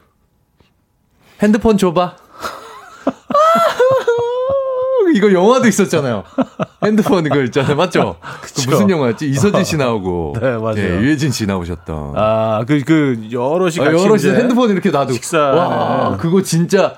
[1.42, 2.18] 핸드폰 줘봐.
[5.16, 6.24] 이거 영화도 있었잖아요.
[6.84, 7.76] 핸드폰 이거 있잖아요.
[7.76, 8.16] 맞죠?
[8.42, 9.30] 그 무슨 영화였지?
[9.30, 10.36] 이서진 씨 나오고.
[10.42, 10.76] 네, 맞아요.
[10.76, 12.14] 네, 유해진 씨 나오셨던.
[12.16, 14.04] 아, 그, 그, 여럿이 아, 같이.
[14.04, 15.14] 여럿이 핸드폰 이렇게 놔두고.
[15.14, 15.40] 식사.
[15.40, 16.18] 와, 네.
[16.18, 16.96] 그거 진짜.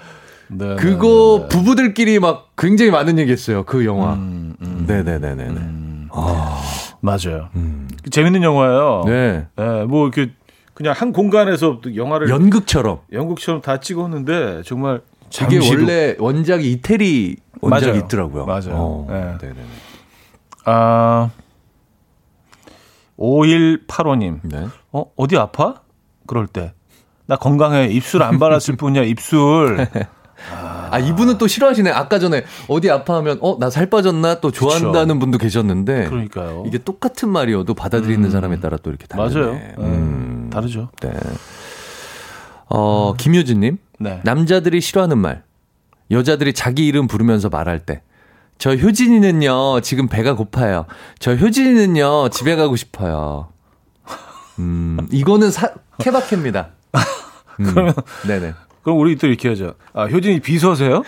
[0.48, 3.64] 네, 그거 네, 네, 부부들끼리 막 굉장히 많은 얘기 했어요.
[3.64, 4.14] 그 영화.
[4.14, 5.44] 음, 음, 네네네네.
[5.44, 6.62] 음, 아.
[7.02, 7.50] 맞아요.
[7.56, 7.88] 음.
[8.10, 9.04] 재밌는 영화예요.
[9.06, 9.48] 네.
[9.58, 9.84] 네.
[9.86, 10.32] 뭐, 이렇게
[10.74, 12.30] 그냥 한 공간에서 영화를.
[12.30, 13.00] 연극처럼.
[13.12, 15.02] 연극처럼 다 찍었는데 정말
[15.42, 18.00] 이게 원래 원작이 이태리 원작이 맞아요.
[18.06, 18.46] 있더라고요.
[18.46, 18.72] 맞아요.
[18.72, 19.38] 어, 네.
[19.40, 19.60] 네네
[20.66, 21.30] 아,
[23.18, 24.40] 5185님.
[24.44, 24.68] 네.
[24.92, 25.82] 어, 어디 아파?
[26.28, 26.74] 그럴 때.
[27.26, 27.88] 나 건강해.
[27.88, 29.88] 입술 안 발랐을 뿐이야, 입술.
[30.54, 31.90] 아, 아, 이분은 또 싫어하시네.
[31.92, 34.40] 아까 전에 어디 아파하면, 어, 나 살 빠졌나?
[34.42, 35.20] 또 좋아한다는 그쵸.
[35.20, 36.06] 분도 계셨는데.
[36.10, 36.64] 그러니까요.
[36.68, 38.30] 이게 똑같은 말이어도 받아들이는 음.
[38.32, 39.34] 사람에 따라 또 이렇게 다르네.
[39.34, 39.60] 맞아요.
[39.80, 40.50] 음.
[40.52, 40.90] 다르죠.
[41.02, 41.12] 네.
[42.70, 43.18] 어, 음.
[43.18, 43.78] 김효진님.
[44.04, 44.20] 네.
[44.24, 45.44] 남자들이 싫어하는 말.
[46.12, 48.02] 여자들이 자기 이름 부르면서 말할 때.
[48.58, 50.86] 저 효진이는요, 지금 배가 고파요.
[51.20, 53.48] 저 효진이는요, 집에 가고 싶어요.
[54.60, 56.70] 음, 이거는 사, 케바케입니다.
[57.60, 57.94] 음, 그러면.
[58.28, 58.54] 네네.
[58.84, 59.76] 그럼 우리 또 이렇게 하죠.
[59.94, 61.04] 아, 효진이 비서세요?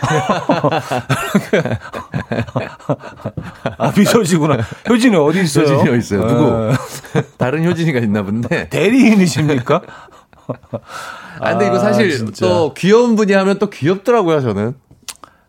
[3.76, 4.58] 아, 비서시구나.
[4.88, 5.66] 효진이 어디 있어요?
[5.66, 6.26] 효진이 어디 있어요?
[6.26, 6.72] 누구?
[7.12, 7.22] 네.
[7.36, 8.70] 다른 효진이가 있나 본데.
[8.70, 9.82] 대리인이십니까?
[11.40, 14.74] 아, 근데 이거 사실 아, 또 귀여운 분이 하면 또 귀엽더라고요, 저는.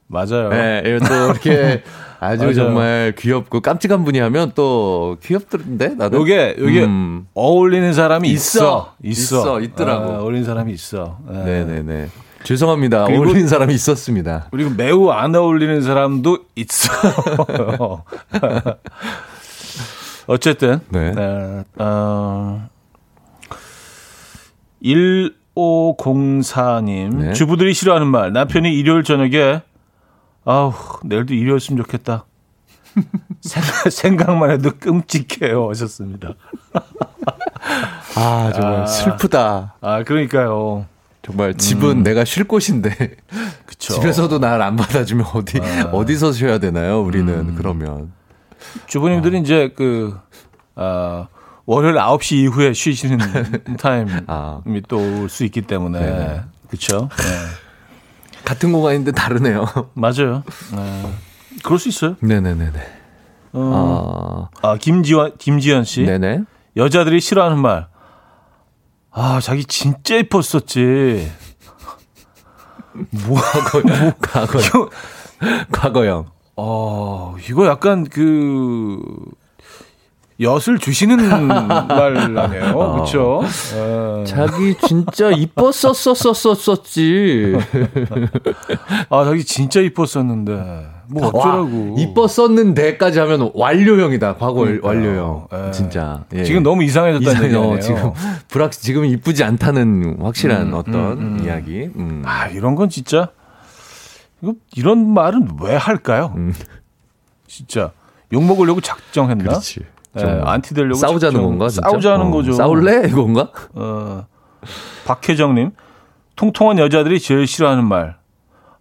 [0.07, 0.49] 맞아요.
[0.49, 1.83] 네, 또 이렇게
[2.19, 2.53] 아주 맞아요.
[2.53, 6.17] 정말 귀엽고 깜찍한 분이 하면 또 귀엽던데 나도.
[6.19, 7.27] 요게 요게 음.
[7.33, 8.93] 어울리는 사람이 있어.
[9.03, 9.41] 있어.
[9.43, 9.61] 있어.
[9.61, 10.11] 있더라고.
[10.13, 11.19] 아, 어울리는 사람이 있어.
[11.29, 12.09] 네, 네, 네.
[12.43, 13.05] 죄송합니다.
[13.05, 14.47] 어울리는 사람이 있었습니다.
[14.51, 18.03] 그리고 매우 안 어울리는 사람도 있어.
[20.27, 21.11] 어쨌든 네.
[21.11, 21.63] 네.
[21.77, 22.69] 어,
[24.83, 27.33] 1504님 네.
[27.33, 29.61] 주부들이 싫어하는 말 남편이 일요일 저녁에
[30.45, 30.73] 아우,
[31.03, 32.25] 내일도 일이었으면 좋겠다.
[33.91, 35.67] 생각, 만 해도 끔찍해요.
[35.69, 36.29] 하셨습니다.
[38.15, 39.75] 아, 정말 아, 슬프다.
[39.81, 40.85] 아, 그러니까요.
[41.21, 42.03] 정말 집은 음.
[42.03, 42.95] 내가 쉴 곳인데
[43.67, 43.95] 그쵸.
[43.95, 45.89] 집에서도 날 안 받아주면 어디 아.
[45.91, 47.01] 어디서 쉬어야 되나요?
[47.01, 47.55] 우리는 음.
[47.57, 48.13] 그러면
[48.87, 49.41] 주부님들이 아.
[49.41, 50.17] 이제 그
[50.75, 51.27] 아,
[51.67, 53.19] 월요일 9시 이후에 쉬시는
[53.77, 54.61] 타임이 아.
[54.87, 57.09] 또올 수 있기 때문에 그렇죠.
[57.17, 58.43] 네.
[58.45, 59.65] 같은 공간인데 다르네요.
[59.93, 60.43] 맞아요.
[60.73, 61.13] 네.
[61.65, 62.15] 그럴 수 있어요.
[62.21, 62.79] 네네네네.
[63.51, 66.03] 어, 아, 아 김지원, 김지현 씨.
[66.03, 66.43] 네네.
[66.77, 67.87] 여자들이 싫어하는 말.
[69.11, 71.29] 아, 자기 진짜 예뻤었지.
[73.27, 73.81] 뭐, 과거,
[74.21, 74.89] 과거,
[75.71, 76.27] 과거형.
[76.55, 78.99] 어, 이거 약간 그,
[80.39, 82.73] 엿을 주시는 말 아니에요.
[82.75, 82.93] 어.
[82.93, 83.41] 그렇죠?
[84.25, 86.77] 자기 진짜 이뻤었었었었지.
[89.09, 90.97] 아, 자기 진짜 이뻤었는데.
[91.09, 91.93] 뭐 어쩌라고.
[91.95, 94.35] 와, 이뻤었는데까지 하면 완료형이다.
[94.35, 94.87] 과거 그러니까요.
[94.89, 95.47] 완료형.
[95.53, 95.67] 에.
[95.67, 95.71] 예.
[95.71, 96.25] 진짜.
[96.33, 96.43] 예.
[96.43, 97.79] 지금 너무 이상해졌다는 얘기예요.
[97.79, 98.11] 지금
[98.49, 101.45] 불확 지금 이쁘지 않다는 확실한 음, 어떤 음, 음.
[101.45, 101.89] 이야기.
[101.95, 102.23] 음.
[102.25, 103.29] 아, 이런 건 진짜
[104.41, 106.33] 이거 이런 말은 왜 할까요?
[106.35, 106.53] 음.
[107.47, 107.91] 진짜
[108.33, 109.43] 욕 먹으려고 작정했나?
[109.45, 109.79] 그렇지.
[110.25, 111.69] 네, 안티 되려고 싸우자는 건가?
[111.69, 111.89] 진짜?
[111.89, 112.53] 싸우자는 어, 거죠.
[112.53, 113.49] 싸울래 이건가?
[113.73, 114.25] 어.
[115.05, 115.71] 박혜정님,
[116.35, 118.17] 통통한 여자들이 제일 싫어하는 말.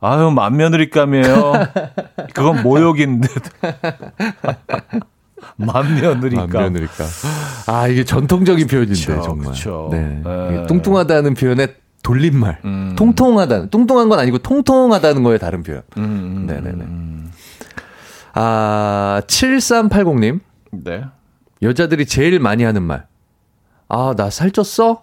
[0.01, 1.53] 아유 만며느리감이에요.
[2.35, 3.31] 그건 모욕인 듯.
[5.57, 6.49] 만며느리감.
[6.49, 7.07] 만며느리감.
[7.67, 9.53] 아 이게 전통적인 표현인데 그쵸, 정말.
[9.53, 9.89] 그쵸.
[9.91, 10.23] 네.
[10.25, 10.67] 네.
[10.67, 11.69] 뚱뚱하다는 표현에
[12.03, 12.61] 돌림말.
[12.65, 12.95] 음.
[12.97, 13.67] 통통하다.
[13.67, 15.83] 뚱뚱한 건 아니고 통통하다는 거에 다른 표현.
[15.97, 16.85] 음, 음, 네네네.
[16.85, 17.33] 음.
[18.35, 20.41] 아, 7380님.
[20.71, 21.05] 네.
[21.63, 23.07] 여자들이 제일 많이 하는 말.
[23.89, 25.01] 아, 나 살쪘어?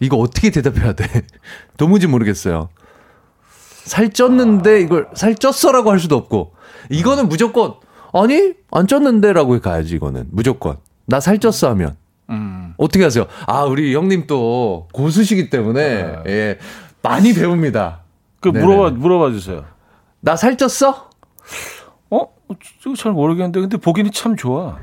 [0.00, 1.22] 이거 어떻게 대답해야 돼?
[1.76, 2.68] 도무지 모르겠어요.
[3.84, 6.54] 살쪘는데 이걸 살쪘어라고 할 수도 없고.
[6.90, 7.74] 이거는 무조건,
[8.12, 10.28] 아니, 안 쪘는데라고 가야지, 이거는.
[10.30, 10.78] 무조건.
[11.06, 11.96] 나 살쪘어 하면.
[12.30, 12.74] 음.
[12.76, 13.26] 어떻게 하세요?
[13.46, 16.22] 아, 우리 형님 또 고수시기 때문에 네.
[16.26, 16.58] 예,
[17.02, 18.00] 많이 배웁니다.
[18.40, 18.64] 그 네네.
[18.64, 19.64] 물어봐 물어봐 주세요.
[20.20, 21.06] 나 살쪘어?
[22.10, 22.28] 어?
[22.96, 24.78] 잘 모르겠는데 근데 보기는 참 좋아.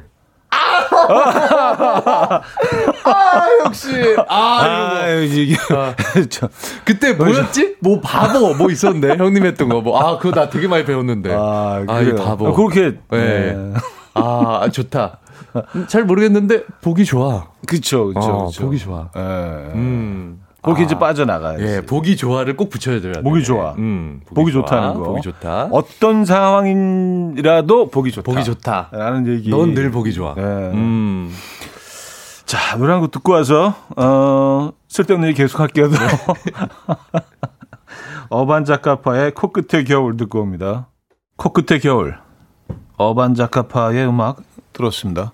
[3.06, 3.88] 아, 역시.
[4.28, 5.56] 아, 아 이게.
[5.72, 5.94] 아,
[6.86, 7.76] 그때 뭐였지?
[7.80, 9.82] 뭐 바보 뭐 있었는데 형님 했던 거.
[9.82, 11.34] 뭐, 아, 그거 나 되게 많이 배웠는데.
[11.34, 12.48] 아, 아 이 바보.
[12.48, 12.98] 아, 그렇게.
[13.12, 13.54] 네.
[13.54, 13.74] 네.
[14.14, 15.20] 아, 좋다.
[15.88, 17.48] 잘 모르겠는데 보기 좋아.
[17.68, 18.64] 그쵸, 그쵸, 어, 그쵸.
[18.64, 19.10] 보기 좋아.
[19.16, 19.20] 예.
[19.22, 20.40] 음.
[20.64, 21.64] 그렇게 아, 이제 빠져나가야지.
[21.64, 23.14] 예, 보기 좋아를 꼭 붙여야 돼요.
[23.24, 23.74] 보기 좋아.
[23.78, 24.62] 음, 보기, 보기 좋아.
[24.64, 25.04] 좋다는 거.
[25.04, 25.68] 보기 좋다.
[25.72, 28.32] 어떤 상황이라도 보기 좋다.
[28.32, 28.90] 보기 좋다.
[28.92, 29.50] 라는 얘기.
[29.50, 30.34] 넌 늘 보기 좋아.
[30.38, 30.42] 예.
[30.42, 31.32] 음.
[32.46, 35.90] 자, 노래 한 곡 듣고 와서, 어, 쓸데없는 얘기 계속 할게요.
[35.90, 35.98] 네.
[38.30, 40.88] 어반 자카파의 코끝의 겨울 듣고 옵니다.
[41.38, 42.18] 코끝의 겨울.
[42.98, 44.38] 어반 자카파의 음악
[44.72, 45.34] 들었습니다.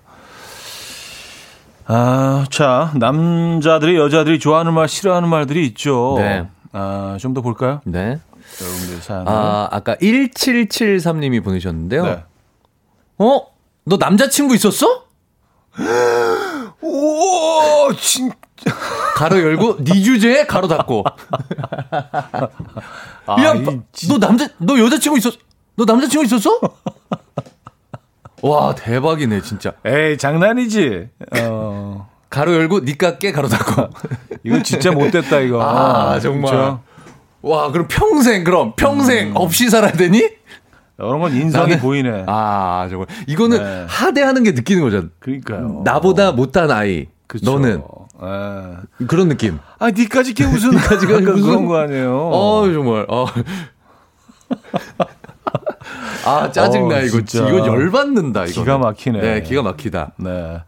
[1.86, 6.14] 아, 자, 남자들이 여자들이 좋아하는 말, 싫어하는 말들이 있죠.
[6.18, 6.46] 네.
[6.72, 7.80] 아, 좀 더 볼까요?
[7.84, 8.18] 네.
[8.60, 9.26] 여러분들 사연.
[9.28, 12.04] 아, 아까 1773님이 보내셨는데요.
[12.04, 12.24] 네.
[13.18, 13.46] 어?
[13.84, 15.04] 너 남자친구 있었어?
[16.82, 18.30] 오, 진
[19.14, 21.04] 가로 열고 네 주제에 가로 닫고.
[23.26, 25.34] 아, 야, 이, 너 남자 너 여자친구 있었
[25.76, 26.58] 너 남자친구 있었어?
[28.42, 29.72] 와 대박이네 진짜.
[29.84, 31.08] 에이 장난이지.
[31.40, 32.08] 어.
[32.28, 33.88] 가로 열고 니깎게 가로 닫고.
[34.44, 35.62] 이거 진짜 못됐다 이거.
[35.62, 36.50] 아 정말.
[36.52, 36.80] 그렇죠?
[37.42, 39.36] 와 그럼 평생 그럼 평생 음.
[39.36, 40.28] 없이 살아야 되니?
[40.98, 42.24] 이런 건 인성이 나는, 보이네.
[42.26, 43.86] 아 정말 이거는 네.
[43.88, 45.04] 하대하는 게 느끼는 거죠.
[45.18, 45.82] 그러니까요.
[45.84, 47.06] 나보다 못한 아이.
[47.26, 47.52] 그쵸.
[47.52, 47.82] 너는
[48.20, 49.06] 네.
[49.06, 49.58] 그런 느낌.
[49.78, 52.28] 아, 니까지 게 무슨 니까지가 무슨 그런 거 아니에요.
[52.32, 53.06] 어, 정말.
[53.08, 53.26] 어.
[56.30, 57.22] 아, 짜증나, 어, 이거.
[57.24, 57.48] 진짜.
[57.48, 58.60] 이거 열받는다, 이거.
[58.60, 59.20] 기가 막히네.
[59.20, 60.12] 네, 기가 막히다.
[60.18, 60.62] 네.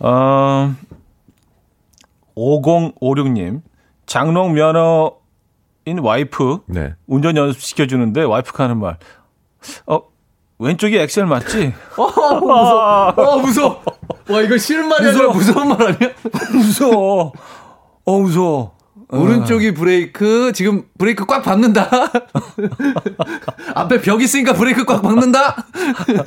[0.00, 0.74] 어,
[2.36, 3.62] 5056님.
[4.06, 6.60] 장롱 면허인 와이프.
[6.66, 6.94] 네.
[7.06, 8.96] 운전 연습 시켜주는데 와이프가 하는 말.
[9.86, 10.00] 어,
[10.58, 11.74] 왼쪽이 엑셀 맞지?
[11.96, 13.08] 어, 무서워.
[13.16, 13.82] 어, 무서워.
[14.30, 16.10] 와, 이거 싫은 말이 아니라 무서운 말 아니야?
[16.52, 17.32] 무서워.
[18.04, 18.77] 어, 무서워.
[19.10, 21.88] 오른쪽이 브레이크, 지금 브레이크 꽉 밟는다.
[23.74, 25.64] 앞에 벽 있으니까 브레이크 꽉 밟는다.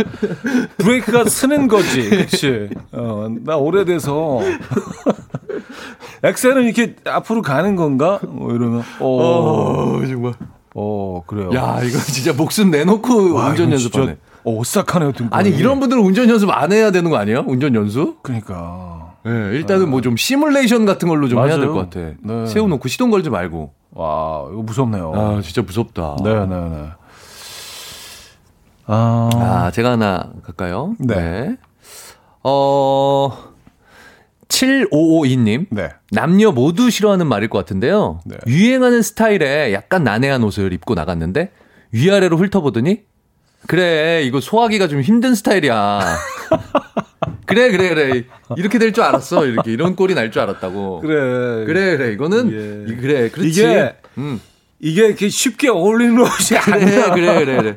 [0.78, 2.10] 브레이크가 쓰는 거지.
[2.10, 2.70] 그치.
[2.92, 4.40] 어, 나 오래돼서.
[6.24, 8.20] 엑셀은 이렇게 앞으로 가는 건가?
[8.28, 8.84] 뭐 이러면.
[9.00, 10.34] 어, 어 정말.
[10.74, 11.52] 어, 그래요.
[11.54, 14.18] 야, 이거 진짜 목숨 내놓고 와, 운전 연습하네.
[14.44, 17.44] 어, 오싹하네요, 아니, 이런 분들은 운전 연습 안 해야 되는 거 아니에요?
[17.46, 18.24] 운전 연습?
[18.24, 19.01] 그러니까.
[19.24, 21.50] 네, 일단은 뭐 좀 시뮬레이션 같은 걸로 좀 맞아요.
[21.52, 22.00] 해야 될 것 같아.
[22.22, 22.46] 네.
[22.48, 23.74] 세워놓고 시동 걸지 말고.
[23.92, 25.12] 와, 이거 무섭네요.
[25.16, 26.16] 아, 진짜 무섭다.
[26.24, 26.90] 네, 네, 네.
[28.88, 30.96] 아, 아 제가 하나 갈까요?
[31.00, 31.16] 네.
[31.16, 31.58] 네.
[32.44, 33.32] 어,
[34.48, 35.68] 7552님.
[35.70, 35.90] 네.
[36.12, 38.20] 남녀 모두 싫어하는 말일 것 같은데요.
[38.26, 38.38] 네.
[38.48, 41.52] 유행하는 스타일에 약간 난해한 옷을 입고 나갔는데
[41.92, 43.02] 위아래로 훑어보더니
[43.68, 46.00] 그래, 이거 소화기가 좀 힘든 스타일이야.
[47.46, 48.24] 그래 그래 그래.
[48.58, 49.46] 이렇게 될 줄 알았어.
[49.46, 51.02] 이렇게 이런 꼴이 날 줄 알았다고.
[51.02, 51.66] 그래.
[51.66, 52.12] 그래 그래.
[52.14, 52.52] 이거는
[52.90, 52.96] 예.
[52.96, 53.50] 그래 그렇지.
[53.50, 54.40] 이게 음.
[54.84, 57.14] 이게 이렇게 쉽게 어울리는 옷이 그래, 아니야.
[57.14, 57.76] 그래 그래 그래.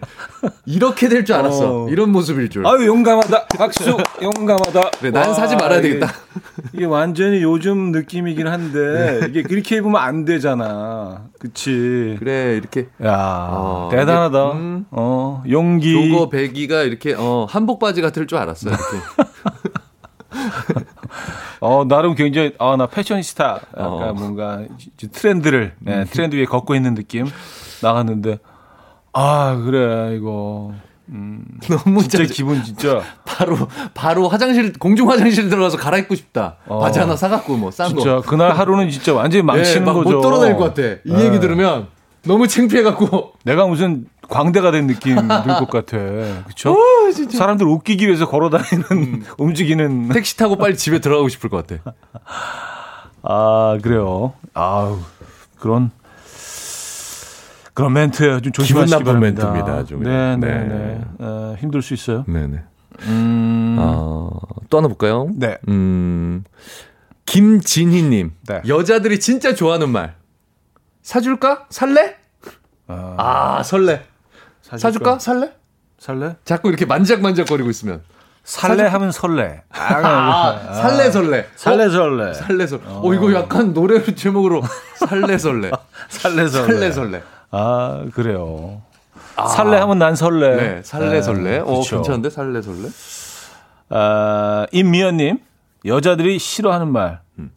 [0.64, 1.84] 이렇게 될 줄 알았어.
[1.84, 1.88] 어.
[1.90, 2.66] 이런 모습일 줄.
[2.66, 3.46] 아유 용감하다.
[3.58, 3.96] 박수.
[4.22, 4.90] 용감하다.
[5.00, 6.06] 그래 난 와, 사지 말아야 되겠다.
[6.06, 9.26] 이게, 이게, 완전히 요즘 느낌이긴 한데 네.
[9.28, 11.24] 이게 그렇게 입으면 안 되잖아.
[11.38, 12.16] 그치?
[12.18, 12.88] 그래 이렇게.
[13.04, 14.38] 야 어, 대단하다.
[14.48, 15.92] 이게, 음, 어 용기.
[16.10, 18.82] 조거 배기가 이렇게 어 한복 바지 같을 줄 알았어 이렇게
[21.60, 23.60] 어, 나름 굉장히, 아, 나 패셔니스타.
[23.76, 24.12] 약간 어.
[24.14, 24.62] 뭔가
[25.12, 27.26] 트렌드를, 네, 트렌드 위에 걷고 있는 느낌
[27.82, 28.38] 나갔는데,
[29.12, 30.72] 아, 그래, 이거.
[31.10, 33.02] 음, 너무 진짜 짜증- 기분 진짜.
[33.26, 33.56] 바로
[33.92, 36.56] 바로 화장실 공중 화장실 들어가서 갈아입고 싶다.
[36.66, 36.80] 어.
[36.80, 38.00] 바지 하나 사갖고 뭐싼 거.
[38.00, 40.16] 진짜 그날 하루는 진짜 완전히 망치는 예, 막 거죠.
[40.16, 40.82] 못 떨어낼 것 같아.
[41.04, 41.26] 이 네.
[41.26, 41.88] 얘기 들으면
[42.24, 43.32] 너무 창피해갖고.
[43.44, 45.96] 내가 무슨 광대가 된 느낌 들 것 같아.
[46.46, 46.72] 그쵸?
[46.72, 47.38] 어, 진짜.
[47.38, 49.24] 사람들 웃기기 위해서 걸어 다니는, 음.
[49.38, 50.08] 움직이는.
[50.08, 51.94] 택시 타고 빨리 집에 들어가고 싶을 것 같아.
[53.22, 54.34] 아, 그래요.
[54.52, 54.98] 아우,
[55.58, 55.90] 그런,
[57.72, 59.52] 그런 멘트 좀 조심하시기 기분 나쁜 바랍니다.
[59.52, 60.02] 멘트입니다, 좀.
[60.02, 60.68] 네, 네, 네.
[60.68, 61.00] 네.
[61.18, 62.24] 어, 힘들 수 있어요.
[62.28, 62.62] 네 네.
[63.06, 64.30] 음, 어,
[64.70, 65.28] 또 하나 볼까요?
[65.34, 65.56] 네.
[65.68, 66.44] 음,
[67.26, 68.32] 김진희님.
[68.46, 68.62] 네.
[68.68, 70.14] 여자들이 진짜 좋아하는 말.
[71.02, 71.66] 사줄까?
[71.70, 72.16] 살래?
[72.86, 73.14] 아,
[73.58, 74.02] 아, 설레.
[74.78, 75.18] 사줄까?
[75.18, 75.52] 살래?
[75.98, 76.36] 살래?
[76.44, 78.02] 자꾸 이렇게 만작만작거리고 있으면.
[78.44, 79.62] 살래 하면 설레.
[79.70, 81.46] 아, 아, 살래 설레.
[81.56, 81.90] 살래 어?
[81.90, 82.34] 설레.
[82.34, 82.82] 살래 설레.
[82.86, 84.62] 어, 이거 약간 노래 제목으로
[84.96, 85.70] 살래 설레.
[86.10, 86.66] 살래 설레.
[86.66, 87.22] 살래 설레.
[87.50, 88.82] 아, 그래요.
[89.48, 90.56] 살래 하면 난 설레.
[90.56, 91.58] 네, 살래 설레.
[91.60, 91.80] 어.
[91.80, 92.88] 괜찮은데 살래 설레?
[93.88, 95.38] 아, 임미연 님,
[95.86, 97.20] 여자들이 싫어하는 말.
[97.38, 97.50] 음.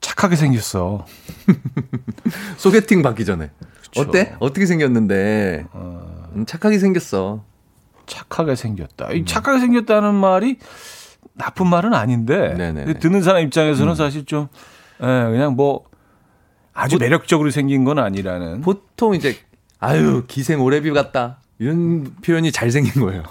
[0.00, 1.04] 착하게 생겼어.
[2.56, 3.50] 소개팅 받기 전에.
[3.82, 4.00] 그쵸.
[4.00, 4.34] 어때?
[4.40, 5.66] 어떻게 생겼는데?
[5.74, 7.44] 음, 착하게 생겼어.
[8.06, 9.12] 착하게 생겼다.
[9.12, 10.58] 이 착하게 생겼다는 말이
[11.34, 12.94] 나쁜 말은 아닌데 네네네.
[13.00, 14.48] 듣는 사람 입장에서는 사실 좀
[15.02, 15.84] 예, 그냥 뭐
[16.72, 18.60] 아주 매력적으로 생긴 건 아니라는.
[18.60, 19.36] 보통 이제
[19.78, 23.22] 아유 기생 오래비 같다 이런 표현이 잘 생긴 거예요.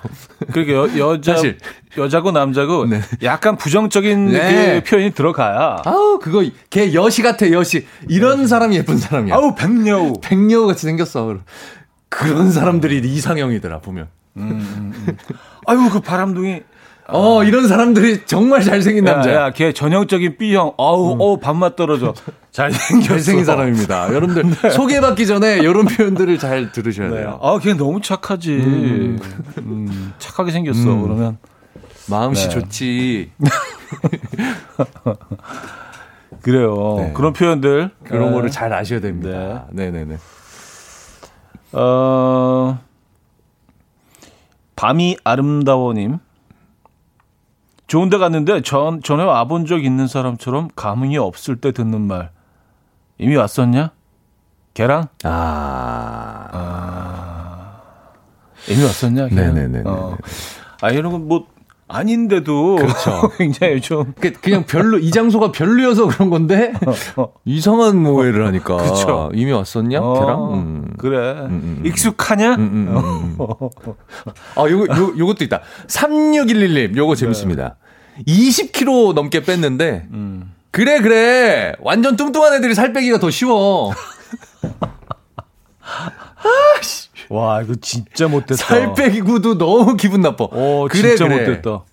[0.51, 1.57] 그러니까 여, 여자 사실.
[1.97, 2.99] 여자고 남자고 네.
[3.23, 4.81] 약간 부정적인 네.
[4.83, 9.35] 그 표현이 들어가야 아우 그거 걔 여시 같아 여시 이런 사람이 예쁜 사람이야.
[9.35, 10.13] 아우 백녀우.
[10.21, 11.37] 백녀우 같이 생겼어.
[12.17, 14.07] 그런 사람들이 이상형이더라 보면.
[15.67, 16.61] 아유 그 바람둥이.
[17.07, 19.35] 어 이런 사람들이 정말 잘생긴 야, 남자야.
[19.35, 20.73] 야, 걔 전형적인 B형.
[20.77, 22.15] 아우, 어우, 밥맛 떨어져.
[22.51, 22.95] 잘생겼어.
[22.95, 23.01] 음.
[23.03, 24.11] 잘생긴 사람입니다.
[24.13, 27.17] 여러분들 소개받기 전에 이런 표현들을 잘 들으셔야 네.
[27.17, 27.39] 돼요.
[27.43, 28.51] 아, 걔 너무 착하지.
[28.53, 30.83] 음, 착하게 생겼어.
[30.95, 31.37] 그러면.
[32.09, 32.55] 마음씨 네.
[32.55, 33.31] 좋지.
[36.41, 36.95] 그래요.
[36.99, 37.13] 네.
[37.13, 37.91] 그런 표현들.
[38.03, 38.33] 그런 네.
[38.33, 39.65] 거를 잘 아셔야 됩니다.
[39.71, 40.17] 네, 네, 네.
[41.75, 42.79] 어,
[44.77, 46.19] 밤이 아름다워님.
[47.87, 52.31] 좋은 데 갔는데 전, 전에 와본 적 있는 사람처럼 감흥이 없을 때 듣는 말.
[53.17, 53.91] 이미 왔었냐?
[54.73, 55.09] 걔랑?
[55.23, 56.51] 아.
[58.69, 59.27] 이미 왔었냐?
[59.29, 59.53] 걔랑?
[59.53, 59.89] 네네네네.
[59.89, 60.17] 어.
[60.81, 61.45] 아, 이런 건 뭐,
[61.87, 62.77] 아닌데도.
[62.77, 63.31] 그렇죠.
[63.37, 64.13] 굉장히 좀.
[64.19, 66.73] 그- 그냥 별로 이 장소가 별로여서 그런 건데
[67.45, 68.77] 이상한 모해를 하니까 어.
[68.81, 69.31] 그쵸.
[69.35, 69.99] 이미 왔었냐?
[70.01, 70.53] 어, 걔랑?
[70.53, 70.93] 음.
[70.97, 71.17] 그래.
[71.41, 71.85] 음, 음.
[71.85, 72.55] 익숙하냐?
[72.55, 73.93] 음, 음, 음, 음.
[74.55, 75.61] 아, 요거 요 요것도 있다.
[75.87, 77.75] 3611님 요거 재밌습니다.
[78.27, 80.53] 20kg 넘게 뺐는데 음.
[80.71, 81.73] 그래 그래.
[81.81, 83.91] 완전 뚱뚱한 애들이 살 빼기가 더 쉬워.
[87.29, 88.55] 와, 이거 진짜 못됐다.
[88.55, 90.45] 살 빼기 구도 너무 기분 나빠.
[90.45, 91.39] 어, 그래 진짜 그래.
[91.47, 91.83] 못됐다.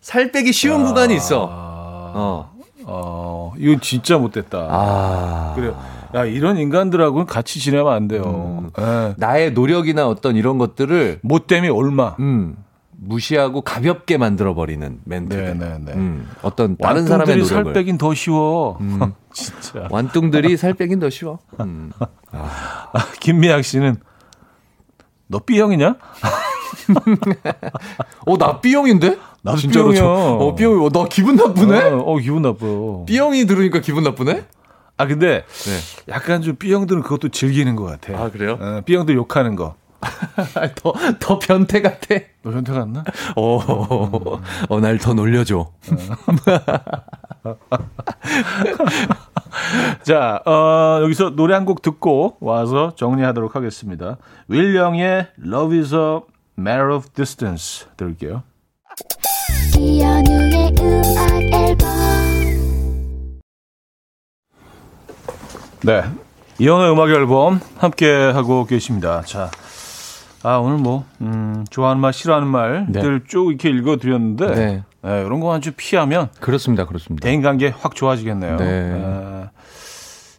[0.00, 1.48] 살 빼기 쉬운 구간이 있어.
[1.50, 2.50] 아, 어.
[2.84, 4.66] 어, 이건 진짜 못됐다.
[4.70, 5.52] 아.
[5.56, 5.72] 그래.
[6.14, 8.70] 야, 이런 인간들하고는 같이 지내면 안 돼요.
[8.78, 9.14] 예.
[9.18, 12.16] 나의 노력이나 어떤 이런 것들을 못됨이 얼마.
[12.18, 12.56] 음,
[13.00, 15.58] 무시하고 가볍게 만들어 버리는 멘트들.
[15.58, 15.92] 네, 네, 네.
[15.92, 17.72] 음, 어떤 다른 사람의 완뚱들이 살 노력을.
[17.74, 18.78] 빼긴 더 쉬워.
[18.80, 19.12] 음.
[19.34, 19.86] 진짜.
[19.90, 21.40] 완뚱들이 살 빼긴 더 쉬워.
[21.60, 21.92] 음.
[22.32, 22.48] 아,
[23.20, 23.96] 김미학 씨는
[25.28, 25.96] 너 B형이냐?
[28.26, 29.18] 어, 나 B형인데?
[29.42, 30.00] 나도 진짜로 B형이야.
[30.00, 30.84] 저- 어, B형.
[30.84, 31.80] 어, 나 기분 나쁘네?
[31.90, 33.04] 어, 어, 기분 나빠요.
[33.06, 34.44] B형이 들으니까 기분 나쁘네?
[34.96, 36.12] 아, 근데 네.
[36.12, 38.20] 약간 좀 B형들은 그것도 즐기는 것 같아.
[38.20, 38.58] 아, 그래요?
[38.60, 39.74] 어, B형들 욕하는 거.
[40.76, 42.14] 더, 더 변태 같아.
[42.42, 43.02] 너 현태 갔나?
[43.36, 45.70] 어, 어, 날 더 놀려줘.
[50.02, 54.16] 자, 어, 여기서 노래 한 곡 듣고 와서 정리하도록 하겠습니다.
[54.48, 56.20] 윌령의 Love is a
[56.58, 58.42] Matter of Distance 들을게요.
[59.76, 61.88] 이현우의 음악 앨범
[65.84, 66.02] 네.
[66.58, 69.22] 이현의 음악 앨범 함께 하고 계십니다.
[69.22, 69.50] 자.
[70.44, 74.84] 아, 오늘 뭐, 음, 좋아하는 말, 싫어하는 말들 쭉 이렇게 읽어드렸는데, 네.
[75.02, 77.24] 네, 이런 거좀 피하면 그렇습니다, 그렇습니다.
[77.24, 78.56] 대인 관계 확 좋아지겠네요.
[78.56, 78.64] 네.
[78.64, 79.44] 에,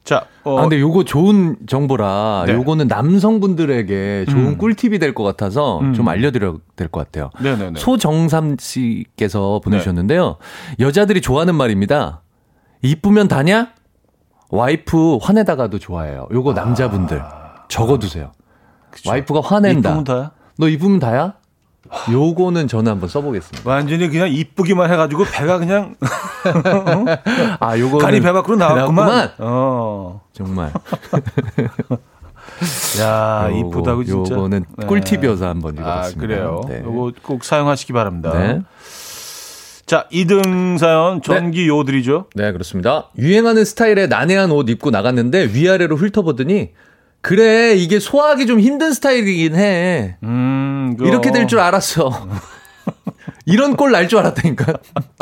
[0.03, 2.53] 자, 어, 아, 근데 요거 좋은 정보라, 네.
[2.53, 4.57] 요거는 남성분들에게 좋은 음.
[4.57, 5.93] 꿀팁이 될 것 같아서 음.
[5.93, 7.29] 좀 알려드려야 될것 같아요.
[7.39, 7.79] 네네네.
[7.79, 10.37] 소정삼 씨께서 보내주셨는데요.
[10.79, 12.21] 여자들이 좋아하는 말입니다.
[12.81, 13.69] 이쁘면 다냐?
[14.49, 16.27] 와이프 화내다가도 좋아해요.
[16.31, 17.21] 요거 남자분들
[17.67, 18.31] 적어두세요.
[18.89, 19.11] 그쵸.
[19.11, 19.89] 와이프가 화낸다.
[19.89, 20.31] 이쁘면 다야?
[20.57, 21.33] 너 이쁘면 다야?
[22.11, 23.69] 요거는 저는 한번 써보겠습니다.
[23.69, 25.95] 완전히 그냥 이쁘기만 해가지고 배가 그냥
[27.59, 29.31] 아, 요거 간이 배 밖으로 나왔구만.
[29.39, 30.21] 어.
[30.33, 30.71] 정말.
[33.01, 34.35] 야, 이쁘다고 진짜.
[34.35, 34.85] 요거는 네.
[34.85, 36.21] 꿀팁이어서 한번 아, 읽어봤습니다.
[36.21, 36.61] 그래요.
[36.67, 36.81] 네.
[36.83, 38.37] 요거 꼭 사용하시기 바랍니다.
[38.37, 38.61] 네.
[39.85, 42.25] 자, 2등 사연 전기 요들이죠.
[42.35, 43.09] 네, 그렇습니다.
[43.17, 46.71] 유행하는 스타일의 난해한 옷 입고 나갔는데 위아래로 훑어보더니
[47.21, 50.17] 그래, 이게 소화하기 좀 힘든 스타일이긴 해.
[50.23, 51.09] 음, 그거.
[51.09, 52.27] 이렇게 될 줄 알았어.
[53.45, 54.73] 이런 꼴 날 줄 알았다니까.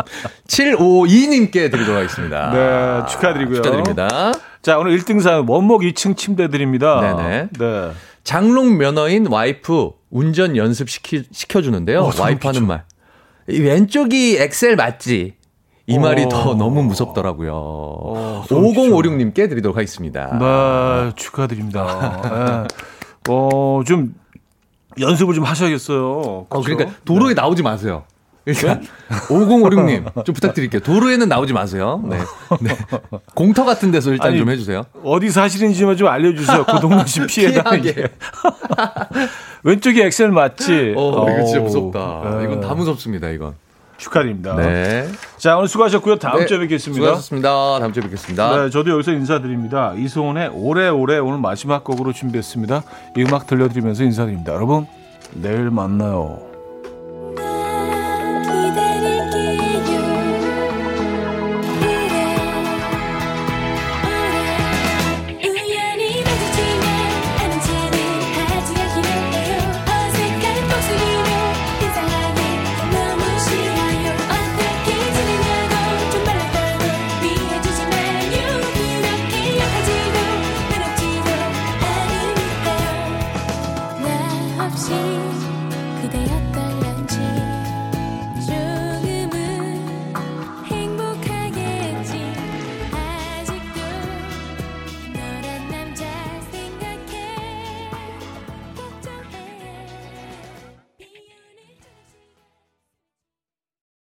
[0.47, 2.51] 752님께 드리도록 하겠습니다.
[2.51, 3.61] 네, 축하드리고요.
[3.61, 4.31] 축하드립니다.
[4.61, 6.99] 자, 오늘 1등 사연 원목 2층 침대 드립니다.
[7.01, 7.47] 네네.
[7.57, 7.91] 네.
[8.23, 12.01] 장롱 면허인 와이프 운전 연습 시키, 시켜주는데요.
[12.01, 12.83] 어, 와이프 하는 말.
[13.49, 15.35] 이 왼쪽이 엑셀 맞지?
[15.87, 16.29] 이 말이 어.
[16.29, 18.43] 더 너무 무섭더라고요.
[18.49, 20.37] 5056님께 드리도록 하겠습니다.
[20.37, 22.21] 네, 축하드립니다.
[22.67, 23.31] 네.
[23.33, 24.13] 어, 좀
[24.99, 26.11] 연습을 좀 하셔야겠어요.
[26.11, 26.75] 어, 그렇죠?
[26.75, 28.03] 그러니까 도로에 나오지 마세요.
[28.43, 28.85] 그러니까
[29.27, 30.81] 5056님 좀 부탁드릴게요.
[30.81, 32.01] 도로에는 나오지 마세요.
[32.05, 32.17] 네.
[32.61, 32.77] 네.
[33.33, 34.83] 공터 같은 데서 일단 아니, 좀 해주세요.
[35.03, 36.65] 어디 사시는지만 좀 알려주세요.
[36.65, 37.93] 그 피해 다니게.
[37.93, 38.13] 피하게.
[39.63, 40.93] 왼쪽이 엑셀 맞지?
[40.95, 42.37] 어, 이거 진짜 무섭다.
[42.37, 42.43] 네.
[42.45, 43.55] 이건 다 무섭습니다, 이건.
[43.97, 44.55] 축하드립니다.
[44.55, 45.07] 네.
[45.37, 46.17] 자, 오늘 수고하셨고요.
[46.17, 47.01] 다음 네, 주에 뵙겠습니다.
[47.03, 47.79] 수고하셨습니다.
[47.79, 48.63] 다음 주에 뵙겠습니다.
[48.63, 49.93] 네, 저도 여기서 인사드립니다.
[49.95, 52.83] 이소은의 오래오래 오늘 마지막 곡으로 준비했습니다.
[53.17, 54.53] 이 음악 들려드리면서 인사드립니다.
[54.53, 54.85] 여러분,
[55.33, 56.56] 내일 만나요.